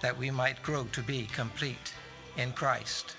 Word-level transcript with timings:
that 0.00 0.16
we 0.16 0.30
might 0.30 0.62
grow 0.62 0.84
to 0.92 1.02
be 1.02 1.26
complete 1.32 1.92
in 2.36 2.52
Christ. 2.52 3.16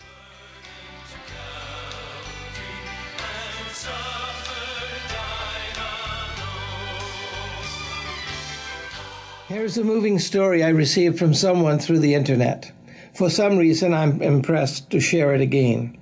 Here's 9.48 9.78
a 9.78 9.84
moving 9.84 10.18
story 10.18 10.64
I 10.64 10.70
received 10.70 11.20
from 11.20 11.34
someone 11.34 11.78
through 11.78 12.00
the 12.00 12.14
internet. 12.14 12.72
For 13.14 13.30
some 13.30 13.58
reason, 13.58 13.94
I'm 13.94 14.22
impressed 14.22 14.90
to 14.92 15.02
share 15.02 15.36
it 15.36 15.42
again, 15.42 15.98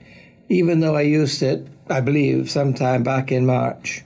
even 0.49 0.79
though 0.79 0.95
I 0.95 1.01
used 1.01 1.41
it, 1.41 1.67
I 1.89 1.99
believe, 2.01 2.51
sometime 2.51 3.01
back 3.01 3.31
in 3.31 3.47
March. 3.47 4.03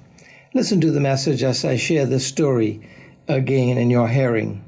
Listen 0.54 0.80
to 0.82 0.92
the 0.92 1.02
message 1.02 1.44
as 1.44 1.66
I 1.66 1.76
share 1.76 2.06
this 2.06 2.26
story 2.26 2.88
again 3.28 3.78
in 3.78 3.90
your 3.90 4.08
hearing. 4.08 4.64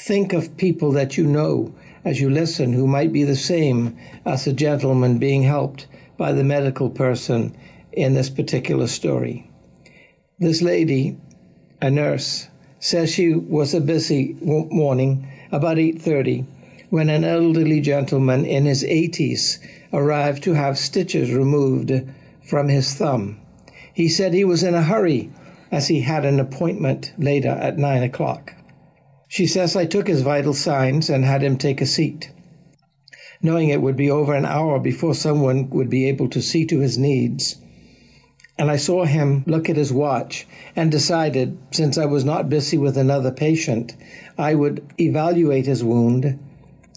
Think 0.00 0.32
of 0.32 0.56
people 0.56 0.92
that 0.92 1.16
you 1.16 1.26
know 1.26 1.74
as 2.04 2.20
you 2.20 2.30
listen 2.30 2.72
who 2.72 2.86
might 2.86 3.12
be 3.12 3.24
the 3.24 3.34
same 3.34 3.96
as 4.24 4.44
the 4.44 4.52
gentleman 4.52 5.18
being 5.18 5.42
helped 5.42 5.88
by 6.16 6.30
the 6.32 6.44
medical 6.44 6.88
person 6.88 7.52
in 7.90 8.14
this 8.14 8.30
particular 8.30 8.86
story. 8.86 9.50
This 10.38 10.62
lady, 10.62 11.16
a 11.82 11.90
nurse, 11.90 12.46
says 12.78 13.12
she 13.12 13.34
was 13.34 13.74
a 13.74 13.80
busy 13.80 14.36
morning 14.40 15.26
about 15.50 15.78
8:30 15.78 16.44
when 16.90 17.10
an 17.10 17.24
elderly 17.24 17.80
gentleman 17.80 18.44
in 18.46 18.66
his 18.66 18.84
80s 18.84 19.58
arrived 19.92 20.44
to 20.44 20.52
have 20.52 20.78
stitches 20.78 21.32
removed 21.32 21.92
from 22.40 22.68
his 22.68 22.94
thumb. 22.94 23.40
He 23.92 24.08
said 24.08 24.32
he 24.32 24.44
was 24.44 24.62
in 24.62 24.74
a 24.74 24.82
hurry 24.82 25.28
as 25.72 25.88
he 25.88 26.02
had 26.02 26.24
an 26.24 26.38
appointment 26.38 27.12
later 27.18 27.50
at 27.50 27.78
9 27.78 28.04
o'clock. 28.04 28.54
She 29.30 29.46
says 29.46 29.76
I 29.76 29.84
took 29.84 30.08
his 30.08 30.22
vital 30.22 30.54
signs 30.54 31.10
and 31.10 31.22
had 31.22 31.42
him 31.42 31.58
take 31.58 31.82
a 31.82 31.86
seat. 31.86 32.30
Knowing 33.42 33.68
it 33.68 33.82
would 33.82 33.94
be 33.94 34.10
over 34.10 34.34
an 34.34 34.46
hour 34.46 34.78
before 34.80 35.14
someone 35.14 35.68
would 35.68 35.90
be 35.90 36.06
able 36.08 36.28
to 36.30 36.40
see 36.40 36.64
to 36.64 36.80
his 36.80 36.96
needs, 36.96 37.56
and 38.58 38.70
I 38.70 38.76
saw 38.76 39.04
him 39.04 39.44
look 39.46 39.68
at 39.68 39.76
his 39.76 39.92
watch 39.92 40.46
and 40.74 40.90
decided, 40.90 41.58
since 41.70 41.98
I 41.98 42.06
was 42.06 42.24
not 42.24 42.48
busy 42.48 42.78
with 42.78 42.96
another 42.96 43.30
patient, 43.30 43.94
I 44.38 44.54
would 44.54 44.82
evaluate 44.98 45.66
his 45.66 45.84
wound. 45.84 46.38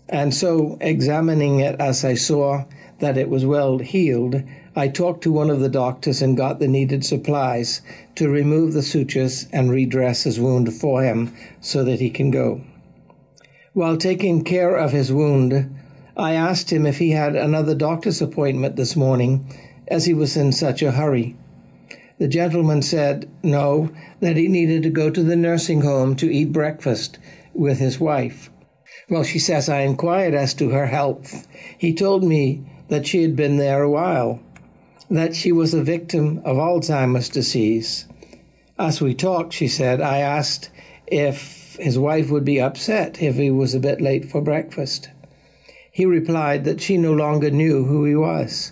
And 0.08 0.34
so, 0.34 0.78
examining 0.80 1.60
it 1.60 1.76
as 1.80 2.06
I 2.06 2.14
saw 2.16 2.64
that 3.00 3.18
it 3.18 3.30
was 3.30 3.46
well 3.46 3.80
healed, 3.80 4.42
I 4.74 4.88
talked 4.88 5.22
to 5.24 5.34
one 5.34 5.50
of 5.50 5.60
the 5.60 5.68
doctors 5.68 6.22
and 6.22 6.38
got 6.38 6.60
the 6.60 6.68
needed 6.68 7.04
supplies 7.04 7.82
to 8.16 8.30
remove 8.30 8.72
the 8.72 8.82
sutures 8.82 9.48
and 9.52 9.70
redress 9.70 10.24
his 10.24 10.40
wound 10.40 10.74
for 10.74 11.04
him 11.04 11.34
so 11.60 11.84
that 11.84 12.00
he 12.00 12.10
can 12.10 12.32
go. 12.32 12.62
While 13.74 13.98
taking 13.98 14.46
care 14.46 14.78
of 14.78 14.94
his 14.94 15.12
wound, 15.12 15.70
I 16.16 16.36
asked 16.36 16.72
him 16.72 16.86
if 16.86 17.00
he 17.00 17.12
had 17.12 17.36
another 17.36 17.76
doctor's 17.76 18.22
appointment 18.22 18.78
this 18.78 18.96
morning, 18.96 19.46
as 19.90 20.06
he 20.06 20.14
was 20.14 20.38
in 20.38 20.54
such 20.54 20.82
a 20.82 20.92
hurry. 20.92 21.36
The 22.18 22.30
gentleman 22.30 22.82
said 22.82 23.28
no, 23.44 23.90
that 24.22 24.38
he 24.38 24.48
needed 24.48 24.84
to 24.84 24.90
go 24.90 25.10
to 25.10 25.22
the 25.22 25.36
nursing 25.36 25.82
home 25.82 26.16
to 26.16 26.34
eat 26.34 26.54
breakfast 26.54 27.20
with 27.54 27.80
his 27.80 28.00
wife. 28.00 28.50
Well, 29.10 29.24
she 29.26 29.40
says 29.40 29.68
I 29.68 29.82
inquired 29.82 30.34
as 30.34 30.54
to 30.54 30.70
her 30.70 30.86
health. 30.86 31.46
He 31.78 31.94
told 31.94 32.24
me 32.24 32.62
that 32.88 33.06
she 33.06 33.22
had 33.22 33.36
been 33.36 33.58
there 33.58 33.82
a 33.82 33.90
while 33.90 34.40
that 35.12 35.36
she 35.36 35.52
was 35.52 35.74
a 35.74 35.84
victim 35.84 36.42
of 36.46 36.56
Alzheimer's 36.56 37.28
disease. 37.28 38.06
As 38.80 39.02
we 39.02 39.14
talked, 39.14 39.52
she 39.52 39.68
said, 39.68 40.00
I 40.00 40.20
asked 40.20 40.70
if 41.06 41.76
his 41.80 42.00
wife 42.00 42.30
would 42.30 42.46
be 42.46 42.62
upset 42.62 43.22
if 43.22 43.36
he 43.36 43.52
was 43.52 43.76
a 43.76 43.80
bit 43.80 44.00
late 44.00 44.26
for 44.26 44.42
breakfast. 44.42 45.10
He 45.92 46.06
replied 46.06 46.64
that 46.64 46.80
she 46.80 46.98
no 46.98 47.12
longer 47.12 47.52
knew 47.52 47.84
who 47.84 48.06
he 48.06 48.16
was. 48.16 48.72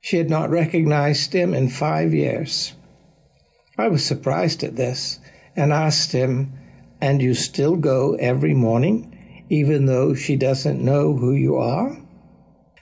She 0.00 0.16
had 0.16 0.30
not 0.30 0.48
recognized 0.48 1.34
him 1.34 1.52
in 1.52 1.68
five 1.68 2.14
years. 2.14 2.72
I 3.76 3.88
was 3.88 4.02
surprised 4.02 4.64
at 4.64 4.76
this 4.76 5.18
and 5.54 5.74
asked 5.74 6.12
him, 6.12 6.54
And 7.02 7.20
you 7.20 7.34
still 7.34 7.76
go 7.76 8.14
every 8.14 8.54
morning, 8.54 9.14
even 9.50 9.84
though 9.84 10.14
she 10.14 10.36
doesn't 10.36 10.82
know 10.82 11.16
who 11.16 11.34
you 11.34 11.56
are? 11.56 11.99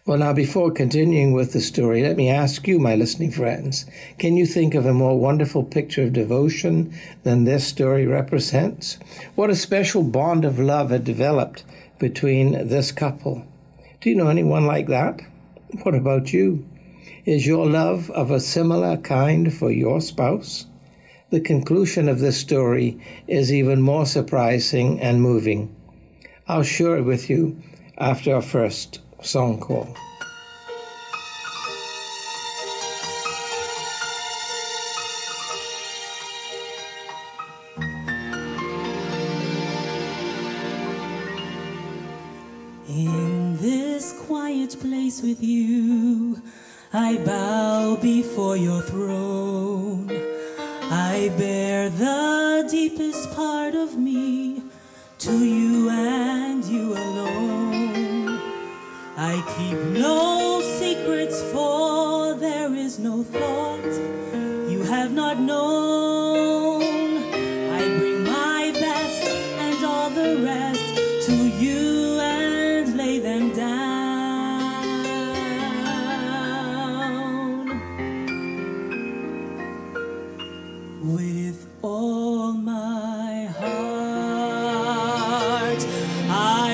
Well, 0.08 0.16
now, 0.16 0.32
before 0.32 0.70
continuing 0.70 1.32
with 1.32 1.52
the 1.52 1.60
story, 1.60 2.02
let 2.02 2.16
me 2.16 2.30
ask 2.30 2.66
you, 2.66 2.78
my 2.78 2.94
listening 2.94 3.30
friends, 3.30 3.84
can 4.16 4.38
you 4.38 4.46
think 4.46 4.74
of 4.74 4.86
a 4.86 4.94
more 4.94 5.20
wonderful 5.20 5.62
picture 5.62 6.04
of 6.04 6.14
devotion 6.14 6.94
than 7.24 7.44
this 7.44 7.66
story 7.66 8.06
represents? 8.06 8.96
What 9.34 9.50
a 9.50 9.54
special 9.54 10.02
bond 10.02 10.46
of 10.46 10.58
love 10.58 10.88
had 10.88 11.04
developed 11.04 11.62
between 11.98 12.52
this 12.68 12.90
couple. 12.90 13.44
Do 14.00 14.08
you 14.08 14.16
know 14.16 14.28
anyone 14.28 14.64
like 14.64 14.86
that? 14.86 15.20
What 15.82 15.94
about 15.94 16.32
you? 16.32 16.64
Is 17.26 17.46
your 17.46 17.66
love 17.66 18.10
of 18.12 18.30
a 18.30 18.40
similar 18.40 18.96
kind 18.96 19.52
for 19.52 19.70
your 19.70 20.00
spouse? 20.00 20.64
The 21.28 21.40
conclusion 21.40 22.08
of 22.08 22.18
this 22.18 22.38
story 22.38 22.98
is 23.26 23.52
even 23.52 23.82
more 23.82 24.06
surprising 24.06 25.02
and 25.02 25.20
moving. 25.20 25.68
I'll 26.46 26.62
share 26.62 26.96
it 26.96 27.02
with 27.02 27.28
you 27.28 27.58
after 27.98 28.34
our 28.34 28.40
first 28.40 29.00
song 29.22 29.58
call. 29.58 29.86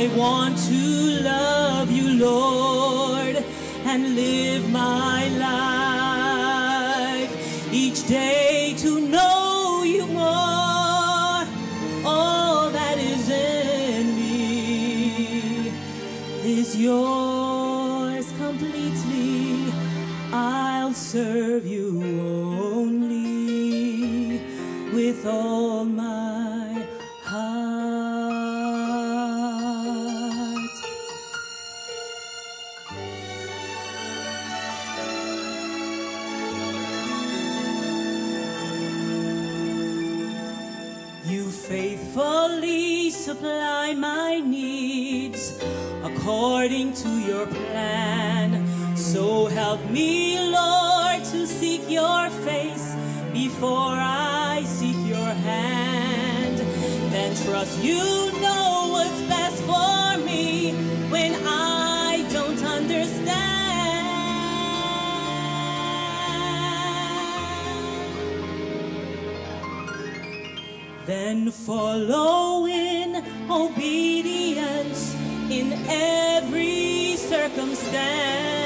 I 0.04 0.08
want 0.08 0.58
to 0.68 1.22
love 1.22 1.90
you, 1.90 2.12
Lord, 2.22 3.42
and 3.86 4.14
live 4.14 4.70
my 4.70 5.28
life. 7.28 7.32
Each 7.72 8.06
day 8.06 8.43
I 53.90 54.62
seek 54.64 54.96
your 55.06 55.32
hand. 55.48 56.58
Then 57.12 57.34
trust 57.44 57.78
you 57.82 57.98
know 58.40 58.88
what's 58.92 59.22
best 59.28 59.62
for 59.62 60.24
me 60.24 60.72
when 61.10 61.34
I 61.44 62.26
don't 62.32 62.62
understand. 62.64 63.34
Then 71.06 71.50
follow 71.50 72.66
in 72.66 73.22
obedience 73.50 75.14
in 75.50 75.72
every 75.88 77.16
circumstance. 77.16 78.63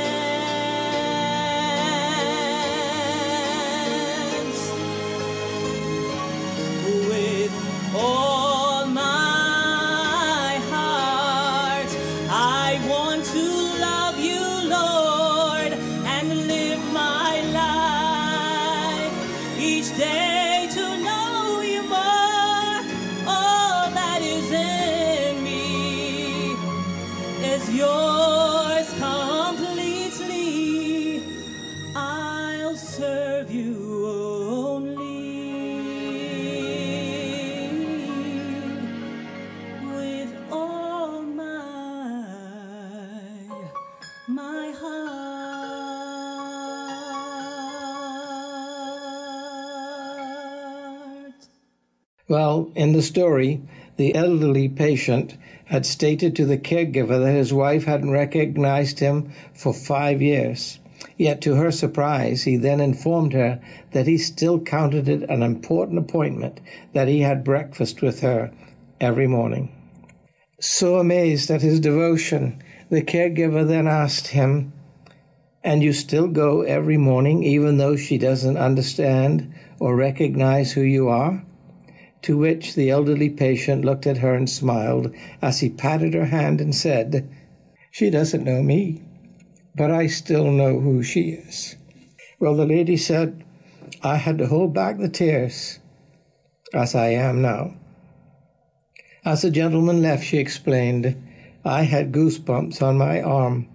You 33.48 34.06
only 34.06 34.98
with 39.82 40.34
all 40.50 41.22
my 41.22 41.44
my 44.28 44.70
heart. 44.76 45.08
Well, 52.28 52.70
in 52.74 52.92
the 52.92 53.00
story, 53.00 53.62
the 53.96 54.14
elderly 54.14 54.68
patient 54.68 55.38
had 55.64 55.86
stated 55.86 56.36
to 56.36 56.44
the 56.44 56.58
caregiver 56.58 57.18
that 57.24 57.32
his 57.32 57.54
wife 57.54 57.84
hadn't 57.84 58.10
recognized 58.10 58.98
him 58.98 59.30
for 59.54 59.72
five 59.72 60.20
years. 60.20 60.78
Yet, 61.18 61.40
to 61.40 61.56
her 61.56 61.72
surprise, 61.72 62.44
he 62.44 62.56
then 62.56 62.80
informed 62.80 63.32
her 63.32 63.58
that 63.90 64.06
he 64.06 64.16
still 64.16 64.60
counted 64.60 65.08
it 65.08 65.28
an 65.28 65.42
important 65.42 65.98
appointment 65.98 66.60
that 66.92 67.08
he 67.08 67.22
had 67.22 67.42
breakfast 67.42 68.00
with 68.00 68.20
her 68.20 68.52
every 69.00 69.26
morning. 69.26 69.68
So 70.60 71.00
amazed 71.00 71.50
at 71.50 71.60
his 71.60 71.80
devotion, 71.80 72.62
the 72.88 73.02
caregiver 73.02 73.66
then 73.66 73.88
asked 73.88 74.28
him, 74.28 74.72
And 75.64 75.82
you 75.82 75.92
still 75.92 76.28
go 76.28 76.62
every 76.62 76.96
morning, 76.96 77.42
even 77.42 77.78
though 77.78 77.96
she 77.96 78.16
doesn't 78.16 78.56
understand 78.56 79.52
or 79.80 79.96
recognize 79.96 80.70
who 80.70 80.82
you 80.82 81.08
are? 81.08 81.42
To 82.22 82.36
which 82.38 82.76
the 82.76 82.90
elderly 82.90 83.28
patient 83.28 83.84
looked 83.84 84.06
at 84.06 84.18
her 84.18 84.36
and 84.36 84.48
smiled 84.48 85.12
as 85.42 85.58
he 85.58 85.68
patted 85.68 86.14
her 86.14 86.26
hand 86.26 86.60
and 86.60 86.72
said, 86.72 87.28
She 87.90 88.08
doesn't 88.08 88.44
know 88.44 88.62
me, 88.62 89.02
but 89.78 89.92
I 89.92 90.08
still 90.08 90.50
know 90.50 90.80
who 90.80 91.04
she 91.04 91.30
is. 91.30 91.76
Well, 92.40 92.56
the 92.56 92.66
lady 92.66 92.96
said, 92.96 93.44
I 94.02 94.16
had 94.16 94.38
to 94.38 94.48
hold 94.48 94.74
back 94.74 94.98
the 94.98 95.08
tears, 95.08 95.78
as 96.74 96.94
I 96.96 97.10
am 97.10 97.40
now. 97.40 97.74
As 99.24 99.42
the 99.42 99.50
gentleman 99.50 100.02
left, 100.02 100.24
she 100.24 100.38
explained, 100.38 101.16
I 101.64 101.82
had 101.82 102.12
goosebumps 102.12 102.82
on 102.82 102.98
my 102.98 103.22
arm. 103.22 103.68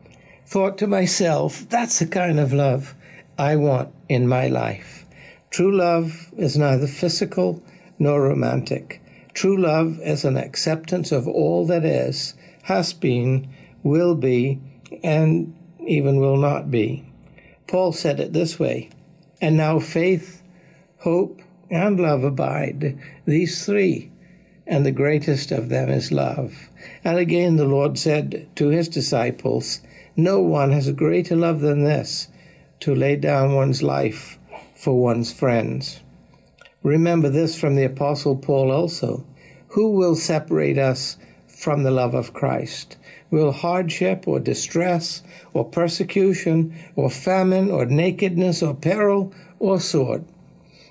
Thought 0.46 0.78
to 0.80 0.88
myself, 0.88 1.66
that's 1.70 2.00
the 2.00 2.06
kind 2.06 2.40
of 2.40 2.52
love 2.52 2.96
I 3.38 3.56
want 3.56 3.94
in 4.10 4.28
my 4.28 4.48
life. 4.48 5.06
True 5.52 5.76
love 5.76 6.32
is 6.38 6.58
neither 6.58 6.88
physical 6.88 7.64
nor 7.98 8.24
romantic. 8.24 9.02
True 9.34 9.58
love 9.58 10.00
is 10.02 10.26
an 10.26 10.38
acceptance 10.38 11.12
of 11.12 11.28
all 11.28 11.66
that 11.68 11.86
is, 11.86 12.34
has 12.64 12.92
been, 12.94 13.48
will 13.84 14.16
be, 14.16 14.60
and 15.04 15.54
even 15.88 16.20
will 16.20 16.38
not 16.38 16.72
be. 16.72 17.06
Paul 17.68 17.92
said 17.92 18.20
it 18.20 18.34
this 18.34 18.60
way 18.60 18.90
And 19.42 19.58
now 19.58 19.80
faith, 19.80 20.42
hope, 21.00 21.42
and 21.70 22.00
love 22.00 22.24
abide, 22.24 22.98
these 23.26 23.66
three, 23.66 24.12
and 24.68 24.86
the 24.86 24.92
greatest 24.92 25.52
of 25.52 25.70
them 25.70 25.90
is 25.90 26.12
love. 26.12 26.70
And 27.04 27.18
again 27.18 27.56
the 27.56 27.66
Lord 27.66 27.98
said 27.98 28.48
to 28.56 28.68
his 28.70 28.88
disciples, 28.88 29.82
No 30.16 30.40
one 30.40 30.72
has 30.72 30.88
a 30.88 30.94
greater 30.94 31.36
love 31.36 31.62
than 31.62 31.84
this, 31.84 32.28
to 32.82 32.94
lay 32.94 33.16
down 33.16 33.56
one's 33.56 33.82
life 33.82 34.38
for 34.76 35.00
one's 35.00 35.32
friends. 35.32 36.02
Remember 36.84 37.30
this 37.30 37.58
from 37.58 37.76
the 37.76 37.86
Apostle 37.86 38.36
Paul 38.36 38.72
also. 38.72 39.26
Who 39.70 39.92
will 39.92 40.16
separate 40.16 40.78
us 40.78 41.18
from 41.63 41.83
the 41.83 41.92
love 41.92 42.13
of 42.13 42.33
Christ? 42.33 42.98
Will 43.32 43.53
hardship 43.53 44.27
or 44.27 44.38
distress 44.38 45.24
or 45.53 45.63
persecution 45.63 46.74
or 46.98 47.10
famine 47.10 47.72
or 47.72 47.86
nakedness 47.86 48.62
or 48.62 48.74
peril 48.74 49.32
or 49.60 49.79
sword? 49.79 50.25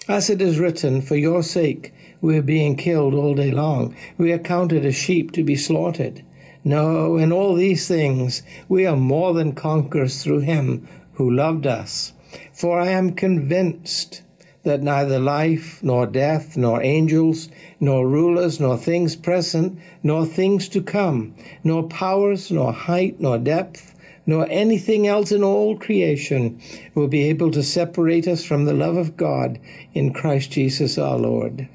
As 0.09 0.31
it 0.31 0.41
is 0.41 0.59
written, 0.59 1.03
For 1.03 1.15
your 1.15 1.43
sake 1.43 1.93
we 2.23 2.39
are 2.39 2.43
being 2.43 2.77
killed 2.77 3.13
all 3.13 3.35
day 3.35 3.51
long. 3.51 3.95
We 4.17 4.33
are 4.33 4.39
counted 4.39 4.87
as 4.87 4.95
sheep 4.95 5.33
to 5.33 5.45
be 5.45 5.57
slaughtered. 5.57 6.23
No, 6.65 7.19
in 7.19 7.33
all 7.33 7.55
these 7.55 7.87
things 7.87 8.43
we 8.67 8.87
are 8.87 8.97
more 8.97 9.35
than 9.35 9.53
conquerors 9.53 10.23
through 10.25 10.41
him 10.41 10.89
who 11.13 11.31
loved 11.31 11.67
us. 11.67 12.15
For 12.51 12.81
I 12.81 12.89
am 12.89 13.13
convinced 13.13 14.23
that 14.65 14.83
neither 14.83 15.19
life, 15.19 15.83
nor 15.83 16.07
death, 16.07 16.57
nor 16.57 16.83
angels, 16.83 17.49
nor 17.81 18.07
rulers, 18.07 18.61
nor 18.61 18.77
things 18.77 19.17
present, 19.17 19.79
nor 20.03 20.25
things 20.25 20.69
to 20.69 20.81
come, 20.81 21.35
nor 21.65 21.83
powers, 21.89 22.51
nor 22.51 22.73
height, 22.73 23.21
nor 23.21 23.39
depth, 23.39 23.95
nor 24.25 24.47
anything 24.49 25.07
else 25.07 25.33
in 25.33 25.43
all 25.43 25.77
creation 25.77 26.61
will 26.95 27.09
be 27.09 27.23
able 27.23 27.51
to 27.51 27.63
separate 27.63 28.29
us 28.29 28.45
from 28.45 28.65
the 28.65 28.75
love 28.75 28.97
of 28.97 29.17
God 29.17 29.59
in 29.95 30.13
Christ 30.13 30.53
Jesus 30.53 30.97
our 30.97 31.19
Lord. 31.19 31.69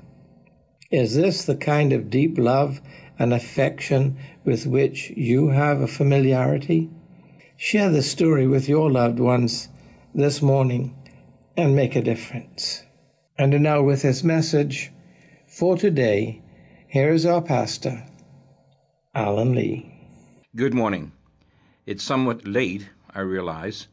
Is 0.89 1.15
this 1.15 1.43
the 1.43 1.55
kind 1.55 1.91
of 1.91 2.09
deep 2.09 2.37
love 2.37 2.79
and 3.19 3.33
affection 3.33 4.15
with 4.45 4.65
which 4.65 5.09
you 5.17 5.49
have 5.49 5.81
a 5.81 5.87
familiarity? 5.87 6.89
Share 7.57 7.89
the 7.89 8.03
story 8.03 8.47
with 8.47 8.69
your 8.69 8.89
loved 8.89 9.19
ones 9.19 9.67
this 10.15 10.41
morning 10.41 10.95
and 11.57 11.75
make 11.75 11.95
a 11.95 12.01
difference. 12.03 12.83
And 13.37 13.59
now, 13.61 13.81
with 13.81 14.03
his 14.03 14.23
message 14.23 14.91
for 15.47 15.75
today, 15.75 16.43
here 16.87 17.11
is 17.11 17.25
our 17.25 17.41
pastor, 17.41 18.05
Alan 19.15 19.55
Lee. 19.55 19.91
Good 20.55 20.75
morning. 20.75 21.11
It's 21.87 22.03
somewhat 22.03 22.47
late, 22.47 22.89
I 23.13 23.21
realize, 23.21 23.87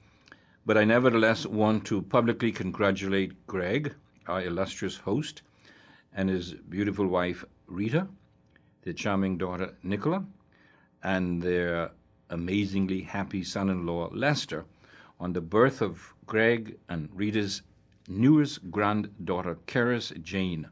but 0.67 0.77
I 0.77 0.85
nevertheless 0.85 1.47
want 1.47 1.87
to 1.87 2.03
publicly 2.03 2.53
congratulate 2.53 3.47
Greg, 3.47 3.95
our 4.27 4.43
illustrious 4.43 4.99
host, 4.99 5.41
and 6.15 6.29
his 6.29 6.53
beautiful 6.53 7.07
wife, 7.07 7.45
Rita, 7.67 8.09
their 8.83 8.93
charming 8.93 9.39
daughter, 9.39 9.75
Nicola, 9.83 10.25
and 11.03 11.43
their 11.43 11.93
amazingly 12.29 13.01
happy 13.03 13.43
son 13.43 13.71
in 13.71 13.87
law, 13.87 14.11
Lester, 14.13 14.67
on 15.25 15.33
the 15.33 15.41
birth 15.41 15.81
of 15.81 16.13
Greg 16.27 16.77
and 16.87 17.09
Rita's 17.15 17.63
newest 18.07 18.71
granddaughter, 18.71 19.57
Keris 19.67 20.13
Jane, 20.23 20.69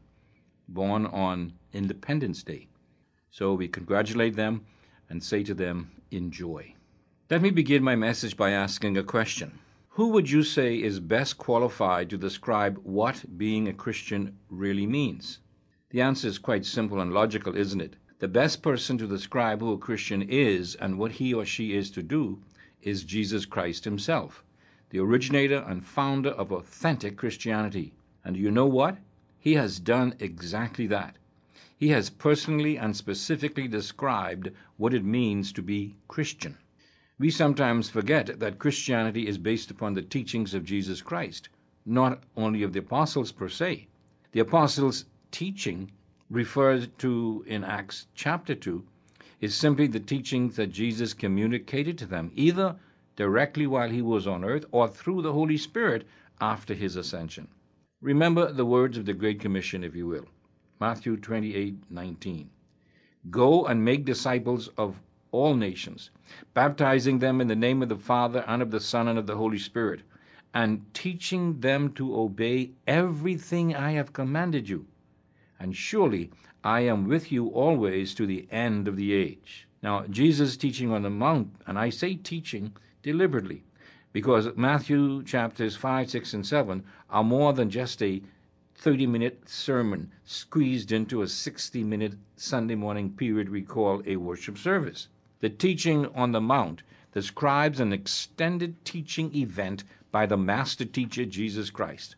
born 0.67 1.07
on 1.07 1.53
Independence 1.73 2.43
Day. 2.43 2.67
So 3.31 3.55
we 3.55 3.67
congratulate 3.67 4.35
them 4.35 4.63
and 5.09 5.23
say 5.23 5.41
to 5.41 5.55
them, 5.55 5.89
enjoy. 6.11 6.75
Let 7.31 7.41
me 7.41 7.49
begin 7.49 7.81
my 7.81 7.95
message 7.95 8.37
by 8.37 8.51
asking 8.51 8.95
a 8.95 9.01
question. 9.01 9.57
Who 9.89 10.09
would 10.09 10.29
you 10.29 10.43
say 10.43 10.79
is 10.79 10.99
best 10.99 11.39
qualified 11.39 12.11
to 12.11 12.17
describe 12.17 12.77
what 12.83 13.25
being 13.35 13.67
a 13.67 13.73
Christian 13.73 14.37
really 14.51 14.85
means? 14.85 15.39
The 15.89 16.01
answer 16.01 16.27
is 16.27 16.37
quite 16.37 16.67
simple 16.67 17.01
and 17.01 17.11
logical, 17.11 17.57
isn't 17.57 17.81
it? 17.81 17.95
The 18.19 18.27
best 18.27 18.61
person 18.61 18.99
to 18.99 19.07
describe 19.07 19.61
who 19.61 19.73
a 19.73 19.79
Christian 19.79 20.21
is 20.21 20.75
and 20.75 20.99
what 20.99 21.13
he 21.13 21.33
or 21.33 21.43
she 21.43 21.75
is 21.75 21.89
to 21.89 22.03
do 22.03 22.43
is 22.83 23.05
Jesus 23.05 23.45
Christ 23.45 23.85
himself, 23.85 24.42
the 24.93 24.99
originator 24.99 25.65
and 25.67 25.83
founder 25.83 26.29
of 26.29 26.51
authentic 26.51 27.17
Christianity. 27.17 27.91
And 28.23 28.37
you 28.37 28.51
know 28.51 28.67
what? 28.67 28.99
He 29.39 29.55
has 29.55 29.79
done 29.79 30.13
exactly 30.19 30.85
that. 30.85 31.17
he 31.83 31.89
has 31.89 32.09
personally 32.09 32.77
and 32.77 32.95
specifically 32.95 33.67
described 33.67 34.49
what 34.77 34.93
it 34.93 35.03
means 35.03 35.51
to 35.51 35.61
be 35.61 35.95
Christian. 36.07 36.57
We 37.19 37.29
sometimes 37.29 37.89
forget 37.89 38.39
that 38.39 38.57
Christianity 38.57 39.27
is 39.27 39.37
based 39.37 39.69
upon 39.69 39.93
the 39.93 40.01
teachings 40.01 40.53
of 40.53 40.63
Jesus 40.63 41.01
Christ, 41.01 41.49
not 41.85 42.23
only 42.37 42.63
of 42.63 42.71
the 42.71 42.79
apostles 42.79 43.33
per 43.33 43.49
se. 43.49 43.87
The 44.31 44.39
apostles' 44.39 45.05
teaching 45.31 45.91
referred 46.29 46.97
to 46.99 47.43
in 47.47 47.65
Acts 47.65 48.07
chapter 48.15 48.55
2 48.55 48.83
is 49.41 49.53
simply 49.53 49.87
the 49.87 49.99
teachings 49.99 50.55
that 50.55 50.71
Jesus 50.71 51.13
communicated 51.13 51.97
to 51.97 52.05
them, 52.05 52.31
either 52.33 52.77
directly 53.15 53.67
while 53.67 53.89
he 53.89 54.01
was 54.01 54.27
on 54.27 54.43
earth 54.43 54.65
or 54.71 54.87
through 54.87 55.21
the 55.21 55.33
Holy 55.33 55.57
Spirit 55.57 56.05
after 56.41 56.73
his 56.73 56.95
ascension. 56.95 57.47
Remember 58.01 58.51
the 58.51 58.65
words 58.65 58.97
of 58.97 59.05
the 59.05 59.13
Great 59.13 59.39
Commission, 59.39 59.83
if 59.83 59.95
you 59.95 60.07
will. 60.07 60.25
Matthew 60.79 61.15
28 61.15 61.89
19. 61.89 62.49
Go 63.29 63.65
and 63.65 63.85
make 63.85 64.03
disciples 64.03 64.69
of 64.77 65.01
all 65.31 65.55
nations, 65.55 66.09
baptizing 66.53 67.19
them 67.19 67.39
in 67.39 67.47
the 67.47 67.55
name 67.55 67.81
of 67.81 67.89
the 67.89 67.95
Father 67.95 68.43
and 68.47 68.61
of 68.61 68.71
the 68.71 68.79
Son 68.79 69.07
and 69.07 69.17
of 69.17 69.25
the 69.25 69.37
Holy 69.37 69.57
Spirit, 69.57 70.01
and 70.53 70.85
teaching 70.93 71.61
them 71.61 71.91
to 71.93 72.15
obey 72.15 72.71
everything 72.85 73.75
I 73.75 73.91
have 73.91 74.13
commanded 74.13 74.67
you. 74.69 74.85
And 75.59 75.75
surely 75.75 76.29
I 76.63 76.81
am 76.81 77.07
with 77.07 77.31
you 77.31 77.47
always 77.47 78.13
to 78.15 78.25
the 78.25 78.47
end 78.51 78.87
of 78.87 78.95
the 78.95 79.13
age. 79.13 79.67
Now, 79.81 80.05
Jesus' 80.07 80.57
teaching 80.57 80.91
on 80.91 81.01
the 81.01 81.09
Mount, 81.09 81.55
and 81.65 81.79
I 81.79 81.89
say 81.89 82.15
teaching 82.15 82.73
deliberately, 83.03 83.63
because 84.13 84.55
Matthew 84.55 85.23
chapters 85.23 85.75
5, 85.75 86.09
6, 86.09 86.33
and 86.33 86.47
7 86.47 86.83
are 87.09 87.23
more 87.23 87.53
than 87.53 87.69
just 87.69 88.01
a 88.01 88.23
30 88.75 89.05
minute 89.07 89.47
sermon 89.47 90.11
squeezed 90.25 90.91
into 90.91 91.21
a 91.21 91.27
60 91.27 91.83
minute 91.83 92.15
Sunday 92.35 92.75
morning 92.75 93.11
period 93.11 93.49
we 93.49 93.61
call 93.61 94.01
a 94.05 94.15
worship 94.15 94.57
service. 94.57 95.09
The 95.41 95.49
teaching 95.49 96.07
on 96.15 96.31
the 96.31 96.41
Mount 96.41 96.81
describes 97.13 97.79
an 97.79 97.93
extended 97.93 98.83
teaching 98.83 99.35
event 99.35 99.83
by 100.11 100.25
the 100.25 100.37
master 100.37 100.85
teacher 100.85 101.25
Jesus 101.25 101.69
Christ. 101.69 102.15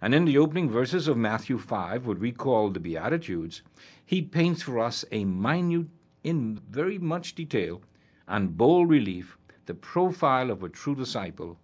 And 0.00 0.14
in 0.14 0.24
the 0.24 0.38
opening 0.38 0.70
verses 0.70 1.08
of 1.08 1.16
Matthew 1.16 1.58
5, 1.58 2.06
what 2.06 2.18
we 2.18 2.30
call 2.30 2.70
the 2.70 2.78
Beatitudes, 2.78 3.62
he 4.04 4.22
paints 4.22 4.62
for 4.62 4.78
us 4.78 5.04
a 5.10 5.24
minute, 5.24 5.86
in 6.22 6.60
very 6.70 6.98
much 6.98 7.34
detail, 7.34 7.82
and 8.28 8.56
bold 8.56 8.88
relief 8.88 9.36
the 9.68 9.74
profile 9.74 10.50
of 10.50 10.62
a 10.62 10.68
true 10.68 10.94
disciple, 10.96 11.58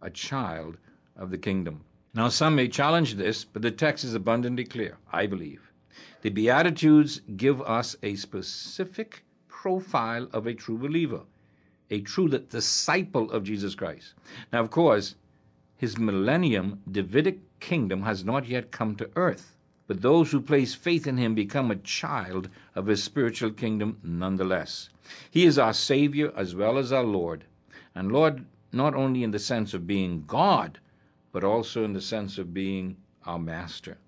a 0.00 0.08
child 0.08 0.78
of 1.14 1.30
the 1.30 1.36
kingdom. 1.36 1.84
Now, 2.14 2.30
some 2.30 2.56
may 2.56 2.68
challenge 2.68 3.14
this, 3.14 3.44
but 3.44 3.60
the 3.60 3.70
text 3.70 4.02
is 4.02 4.14
abundantly 4.14 4.64
clear, 4.64 4.96
I 5.12 5.26
believe. 5.26 5.70
The 6.22 6.30
Beatitudes 6.30 7.20
give 7.36 7.60
us 7.60 7.96
a 8.02 8.14
specific 8.14 9.24
profile 9.46 10.26
of 10.32 10.46
a 10.46 10.54
true 10.54 10.78
believer, 10.78 11.20
a 11.90 12.00
true 12.00 12.28
disciple 12.30 13.30
of 13.30 13.44
Jesus 13.44 13.74
Christ. 13.74 14.14
Now, 14.54 14.60
of 14.60 14.70
course, 14.70 15.16
his 15.76 15.98
millennium 15.98 16.80
Davidic 16.90 17.40
kingdom 17.60 18.02
has 18.04 18.24
not 18.24 18.48
yet 18.48 18.70
come 18.70 18.96
to 18.96 19.10
earth, 19.16 19.58
but 19.90 20.02
those 20.02 20.30
who 20.30 20.40
place 20.40 20.72
faith 20.72 21.04
in 21.08 21.16
him 21.16 21.34
become 21.34 21.68
a 21.68 21.74
child 21.74 22.48
of 22.76 22.86
his 22.86 23.02
spiritual 23.02 23.50
kingdom 23.50 23.98
nonetheless. 24.04 24.88
He 25.28 25.44
is 25.44 25.58
our 25.58 25.72
Savior 25.72 26.32
as 26.36 26.54
well 26.54 26.78
as 26.78 26.92
our 26.92 27.02
Lord, 27.02 27.42
and 27.92 28.12
Lord 28.12 28.44
not 28.70 28.94
only 28.94 29.24
in 29.24 29.32
the 29.32 29.40
sense 29.40 29.74
of 29.74 29.88
being 29.88 30.22
God, 30.28 30.78
but 31.32 31.42
also 31.42 31.82
in 31.82 31.92
the 31.92 32.00
sense 32.00 32.38
of 32.38 32.54
being 32.54 32.98
our 33.26 33.40
master. 33.40 33.98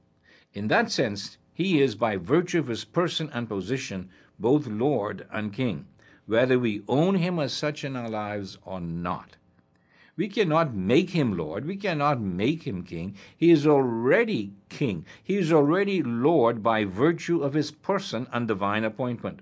In 0.54 0.68
that 0.68 0.92
sense, 0.92 1.36
he 1.52 1.82
is, 1.82 1.96
by 1.96 2.16
virtue 2.16 2.60
of 2.60 2.68
his 2.68 2.84
person 2.84 3.28
and 3.34 3.48
position, 3.48 4.08
both 4.38 4.68
Lord 4.68 5.26
and 5.32 5.52
King, 5.52 5.86
whether 6.26 6.60
we 6.60 6.84
own 6.86 7.16
him 7.16 7.40
as 7.40 7.52
such 7.52 7.82
in 7.82 7.96
our 7.96 8.08
lives 8.08 8.56
or 8.64 8.80
not. 8.80 9.34
We 10.14 10.28
cannot 10.28 10.74
make 10.74 11.10
him 11.10 11.36
Lord. 11.36 11.64
We 11.64 11.76
cannot 11.76 12.20
make 12.20 12.64
him 12.64 12.82
King. 12.82 13.14
He 13.34 13.50
is 13.50 13.66
already 13.66 14.52
King. 14.68 15.06
He 15.22 15.36
is 15.36 15.50
already 15.50 16.02
Lord 16.02 16.62
by 16.62 16.84
virtue 16.84 17.42
of 17.42 17.54
his 17.54 17.70
person 17.70 18.26
and 18.30 18.46
divine 18.46 18.84
appointment. 18.84 19.40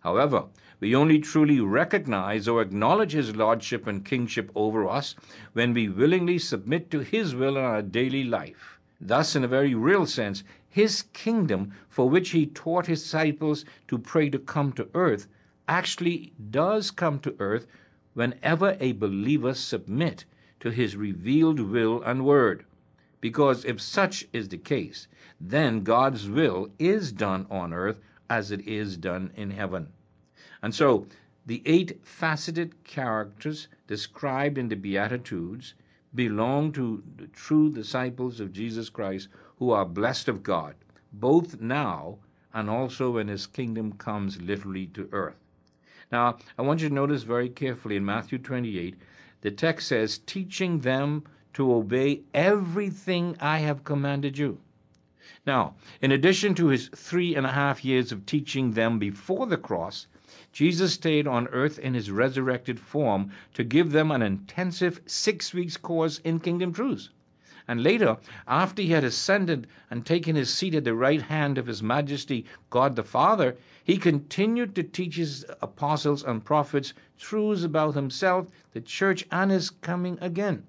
However, 0.00 0.44
we 0.78 0.94
only 0.94 1.18
truly 1.18 1.60
recognize 1.60 2.46
or 2.46 2.62
acknowledge 2.62 3.12
his 3.12 3.34
lordship 3.34 3.86
and 3.86 4.04
kingship 4.04 4.52
over 4.54 4.88
us 4.88 5.16
when 5.52 5.74
we 5.74 5.88
willingly 5.88 6.38
submit 6.38 6.90
to 6.90 7.00
his 7.00 7.34
will 7.34 7.56
in 7.56 7.64
our 7.64 7.82
daily 7.82 8.22
life. 8.22 8.78
Thus, 9.00 9.34
in 9.34 9.42
a 9.42 9.48
very 9.48 9.74
real 9.74 10.06
sense, 10.06 10.44
his 10.68 11.02
kingdom, 11.12 11.72
for 11.88 12.08
which 12.08 12.30
he 12.30 12.46
taught 12.46 12.86
his 12.86 13.02
disciples 13.02 13.64
to 13.88 13.98
pray 13.98 14.30
to 14.30 14.38
come 14.38 14.72
to 14.72 14.88
earth, 14.94 15.26
actually 15.66 16.32
does 16.50 16.90
come 16.90 17.18
to 17.20 17.34
earth 17.38 17.66
whenever 18.14 18.76
a 18.80 18.92
believer 18.92 19.54
submit 19.54 20.24
to 20.60 20.70
his 20.70 20.96
revealed 20.96 21.60
will 21.60 22.02
and 22.02 22.24
word. 22.24 22.64
Because 23.20 23.64
if 23.64 23.80
such 23.80 24.26
is 24.32 24.48
the 24.48 24.58
case, 24.58 25.08
then 25.40 25.82
God's 25.82 26.28
will 26.28 26.70
is 26.78 27.12
done 27.12 27.46
on 27.50 27.72
earth 27.72 28.00
as 28.30 28.50
it 28.50 28.66
is 28.66 28.96
done 28.96 29.30
in 29.36 29.50
heaven. 29.50 29.88
And 30.62 30.74
so, 30.74 31.06
the 31.46 31.62
eight 31.66 32.00
faceted 32.02 32.84
characters 32.84 33.68
described 33.86 34.56
in 34.56 34.68
the 34.68 34.76
Beatitudes 34.76 35.74
belong 36.14 36.72
to 36.72 37.02
the 37.16 37.26
true 37.26 37.70
disciples 37.70 38.40
of 38.40 38.52
Jesus 38.52 38.88
Christ 38.88 39.28
who 39.58 39.70
are 39.70 39.84
blessed 39.84 40.28
of 40.28 40.42
God, 40.42 40.74
both 41.12 41.60
now 41.60 42.18
and 42.54 42.70
also 42.70 43.10
when 43.10 43.28
his 43.28 43.46
kingdom 43.46 43.92
comes 43.92 44.40
literally 44.40 44.86
to 44.86 45.08
earth. 45.12 45.43
Now, 46.12 46.38
I 46.58 46.62
want 46.62 46.80
you 46.80 46.88
to 46.88 46.94
notice 46.94 47.22
very 47.22 47.48
carefully 47.48 47.96
in 47.96 48.04
Matthew 48.04 48.38
28, 48.38 48.96
the 49.40 49.50
text 49.50 49.88
says, 49.88 50.18
teaching 50.18 50.80
them 50.80 51.24
to 51.54 51.72
obey 51.72 52.22
everything 52.32 53.36
I 53.40 53.58
have 53.58 53.84
commanded 53.84 54.38
you. 54.38 54.60
Now, 55.46 55.74
in 56.00 56.10
addition 56.12 56.54
to 56.54 56.68
his 56.68 56.88
three 56.88 57.34
and 57.34 57.46
a 57.46 57.52
half 57.52 57.84
years 57.84 58.12
of 58.12 58.26
teaching 58.26 58.72
them 58.72 58.98
before 58.98 59.46
the 59.46 59.56
cross, 59.56 60.06
Jesus 60.52 60.94
stayed 60.94 61.26
on 61.26 61.48
earth 61.48 61.78
in 61.78 61.94
his 61.94 62.10
resurrected 62.10 62.80
form 62.80 63.30
to 63.54 63.64
give 63.64 63.92
them 63.92 64.10
an 64.10 64.22
intensive 64.22 65.00
six 65.06 65.52
weeks 65.52 65.76
course 65.76 66.18
in 66.20 66.40
kingdom 66.40 66.72
truths. 66.72 67.10
And 67.66 67.82
later, 67.82 68.18
after 68.46 68.82
he 68.82 68.88
had 68.88 69.04
ascended 69.04 69.66
and 69.90 70.04
taken 70.04 70.36
his 70.36 70.52
seat 70.52 70.74
at 70.74 70.84
the 70.84 70.94
right 70.94 71.22
hand 71.22 71.56
of 71.56 71.66
his 71.66 71.82
majesty, 71.82 72.44
God 72.68 72.94
the 72.94 73.02
Father, 73.02 73.56
he 73.84 73.98
continued 73.98 74.74
to 74.74 74.82
teach 74.82 75.16
his 75.16 75.44
apostles 75.60 76.24
and 76.24 76.44
prophets 76.44 76.94
truths 77.18 77.62
about 77.62 77.94
himself, 77.94 78.48
the 78.72 78.80
church, 78.80 79.26
and 79.30 79.50
his 79.50 79.68
coming 79.68 80.18
again. 80.22 80.66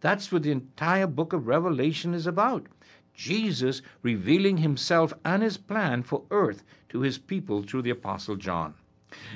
That's 0.00 0.30
what 0.30 0.42
the 0.42 0.52
entire 0.52 1.06
book 1.06 1.32
of 1.32 1.46
Revelation 1.46 2.14
is 2.14 2.26
about. 2.26 2.66
Jesus 3.14 3.82
revealing 4.02 4.58
himself 4.58 5.12
and 5.24 5.42
his 5.42 5.56
plan 5.56 6.02
for 6.02 6.22
earth 6.30 6.62
to 6.90 7.00
his 7.00 7.18
people 7.18 7.62
through 7.62 7.82
the 7.82 7.90
apostle 7.90 8.36
John. 8.36 8.74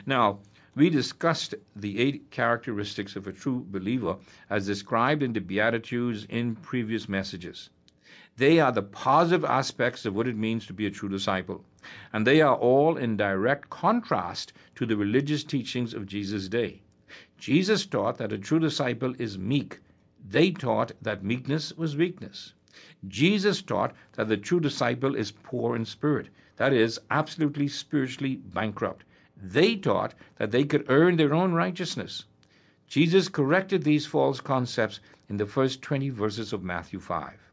Now, 0.07 0.39
we 0.75 0.89
discussed 0.89 1.55
the 1.75 1.99
eight 1.99 2.31
characteristics 2.31 3.17
of 3.17 3.27
a 3.27 3.33
true 3.33 3.67
believer 3.69 4.17
as 4.49 4.67
described 4.67 5.23
in 5.23 5.33
the 5.33 5.41
Beatitudes 5.41 6.27
in 6.29 6.55
previous 6.57 7.09
messages. 7.09 7.71
They 8.37 8.59
are 8.61 8.73
the 8.73 8.83
positive 8.83 9.45
aspects 9.45 10.07
of 10.07 10.15
what 10.15 10.27
it 10.27 10.37
means 10.37 10.67
to 10.67 10.73
be 10.73 10.87
a 10.87 10.91
true 10.91 11.09
disciple, 11.09 11.65
and 12.13 12.27
they 12.27 12.41
are 12.41 12.57
all 12.57 12.97
in 12.97 13.17
direct 13.17 13.69
contrast 13.69 14.53
to 14.77 14.87
the 14.87 14.97
religious 14.97 15.45
teachings 15.45 15.93
of 15.93 16.07
Jesus' 16.07 16.49
day. 16.49 16.81
Jesus 17.37 17.85
taught 17.85 18.17
that 18.19 18.33
a 18.33 18.39
true 18.39 18.59
disciple 18.59 19.15
is 19.19 19.37
meek. 19.37 19.81
They 20.27 20.51
taught 20.51 20.93
that 21.03 21.23
meekness 21.23 21.73
was 21.77 21.97
weakness. 21.97 22.55
Jesus 23.07 23.61
taught 23.61 23.93
that 24.13 24.29
the 24.29 24.37
true 24.39 24.61
disciple 24.61 25.15
is 25.15 25.31
poor 25.31 25.77
in 25.77 25.85
spirit, 25.85 26.29
that 26.57 26.73
is, 26.73 27.01
absolutely 27.11 27.69
spiritually 27.69 28.37
bankrupt. 28.37 29.05
They 29.37 29.77
taught 29.77 30.15
that 30.37 30.53
they 30.53 30.65
could 30.65 30.87
earn 30.89 31.17
their 31.17 31.35
own 31.35 31.53
righteousness. 31.53 32.25
Jesus 32.87 33.29
corrected 33.29 33.83
these 33.83 34.07
false 34.07 34.41
concepts 34.41 35.01
in 35.29 35.37
the 35.37 35.47
first 35.47 35.83
20 35.83 36.09
verses 36.11 36.53
of 36.53 36.63
Matthew 36.63 37.01
5. 37.01 37.52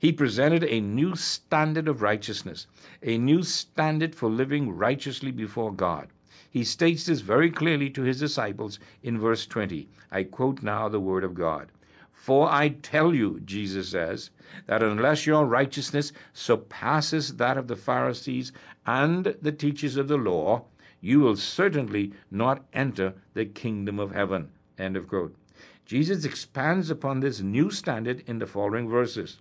He 0.00 0.12
presented 0.12 0.64
a 0.64 0.80
new 0.80 1.14
standard 1.14 1.86
of 1.86 2.00
righteousness, 2.00 2.66
a 3.02 3.18
new 3.18 3.42
standard 3.42 4.14
for 4.14 4.30
living 4.30 4.74
righteously 4.74 5.30
before 5.30 5.74
God. 5.74 6.08
He 6.50 6.64
states 6.64 7.04
this 7.04 7.20
very 7.20 7.50
clearly 7.50 7.90
to 7.90 8.02
his 8.02 8.18
disciples 8.18 8.78
in 9.02 9.20
verse 9.20 9.44
20. 9.44 9.88
I 10.10 10.22
quote 10.22 10.62
now 10.62 10.88
the 10.88 10.98
word 10.98 11.22
of 11.22 11.34
God. 11.34 11.68
For 12.14 12.50
I 12.50 12.70
tell 12.70 13.14
you, 13.14 13.40
Jesus 13.40 13.90
says, 13.90 14.30
that 14.66 14.82
unless 14.82 15.26
your 15.26 15.44
righteousness 15.44 16.12
surpasses 16.32 17.36
that 17.36 17.58
of 17.58 17.68
the 17.68 17.76
Pharisees 17.76 18.52
and 18.86 19.36
the 19.42 19.52
teachers 19.52 19.96
of 19.96 20.08
the 20.08 20.16
law, 20.16 20.64
you 21.02 21.20
will 21.20 21.36
certainly 21.36 22.14
not 22.30 22.64
enter 22.72 23.12
the 23.34 23.44
kingdom 23.44 23.98
of 23.98 24.12
heaven. 24.12 24.48
End 24.78 24.96
of 24.96 25.08
quote. 25.08 25.36
Jesus 25.84 26.24
expands 26.24 26.88
upon 26.88 27.20
this 27.20 27.40
new 27.40 27.70
standard 27.70 28.22
in 28.26 28.38
the 28.38 28.46
following 28.46 28.88
verses, 28.88 29.40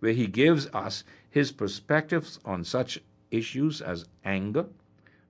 where 0.00 0.12
he 0.12 0.26
gives 0.26 0.66
us 0.68 1.04
his 1.30 1.52
perspectives 1.52 2.38
on 2.44 2.64
such 2.64 3.00
issues 3.30 3.80
as 3.80 4.06
anger, 4.24 4.66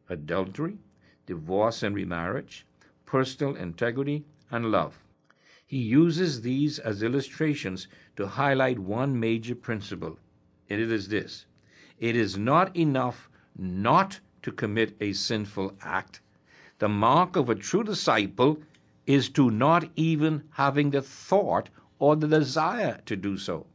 adultery, 0.09 0.79
divorce 1.27 1.83
and 1.83 1.95
remarriage, 1.95 2.67
personal 3.07 3.57
integrity, 3.57 4.25
and 4.51 4.71
love. 4.71 5.03
He 5.67 5.79
uses 5.79 6.41
these 6.41 6.79
as 6.79 7.03
illustrations 7.03 7.89
to 8.17 8.27
highlight 8.27 8.79
one 8.79 9.21
major 9.21 9.55
principle, 9.55 10.19
and 10.71 10.81
it 10.81 10.91
is 10.91 11.09
this 11.09 11.45
it 11.99 12.15
is 12.17 12.39
not 12.39 12.75
enough 12.77 13.29
not 13.57 14.21
to 14.43 14.53
commit 14.53 14.97
a 15.01 15.13
sinful 15.13 15.77
act. 15.83 16.21
The 16.79 16.89
mark 16.89 17.37
of 17.37 17.51
a 17.51 17.55
true 17.55 17.83
disciple 17.83 18.63
is 19.05 19.29
to 19.31 19.51
not 19.51 19.91
even 19.97 20.45
having 20.53 20.91
the 20.91 21.03
thought 21.03 21.71
or 21.99 22.15
the 22.15 22.29
desire 22.29 23.01
to 23.07 23.17
do 23.17 23.37
so. 23.37 23.67